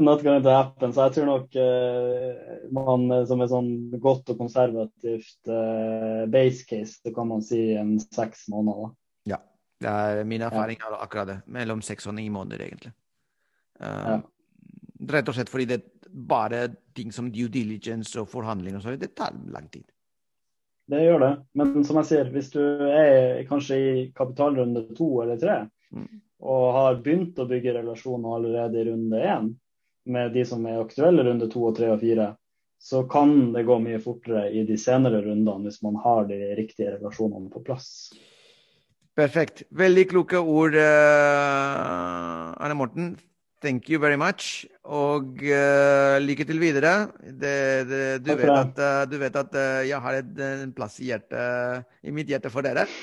[0.00, 0.92] not going to happen.
[0.94, 3.70] Så jeg tror nok uh, man eh, som er sånn
[4.02, 8.90] godt og konservativt uh, base case, så kan man si en seks måneder.
[8.90, 9.34] Da.
[9.34, 9.40] Ja.
[9.80, 11.38] Det er min erfaring er akkurat det.
[11.52, 12.92] Mellom seks og ni måneder, egentlig.
[13.80, 14.18] Uh, ja.
[15.16, 19.14] Rett og slett fordi det bare ting som due diligence og forhandling og sånn, det
[19.18, 19.86] tar lang tid.
[20.90, 21.34] Det gjør det.
[21.54, 25.56] Men som jeg sier, hvis du er kanskje i kapitalrunde to eller tre,
[25.94, 26.08] mm.
[26.50, 29.52] og har begynt å bygge relasjoner allerede i runde én,
[30.06, 32.32] med de som er aktuelle runde to og tre og fire,
[32.80, 36.94] så kan det gå mye fortere i de senere rundene hvis man har de riktige
[36.94, 37.90] relasjonene på plass.
[39.18, 39.66] Perfekt.
[39.76, 43.10] Veldig kloke ord, uh, Arne Morten.
[43.60, 44.64] Thank you very much.
[44.88, 47.10] Og uh, lykke til videre.
[47.20, 47.56] Det,
[47.90, 51.42] det, du, vet at, uh, du, vet at, jeg har en plass i, hjerte,
[52.00, 52.88] i mitt hjerte for dere.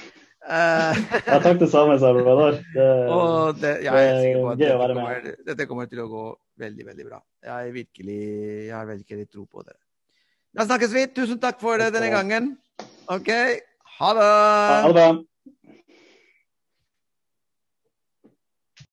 [0.48, 2.56] Ja, takk det samme, Salvador.
[2.72, 2.84] Det,
[3.62, 6.22] det, jeg er sikker på at dette kommer, dette kommer, til å gå
[6.62, 7.22] veldig, veldig bra.
[7.46, 8.20] Jeg, virkelig,
[8.68, 9.80] jeg har virkelig tro på dere.
[10.58, 11.06] Da snakkes vi.
[11.14, 12.54] Tusen takk for det denne gangen.
[13.14, 13.32] OK.
[13.98, 14.30] Ha det.
[14.88, 15.10] Ha det.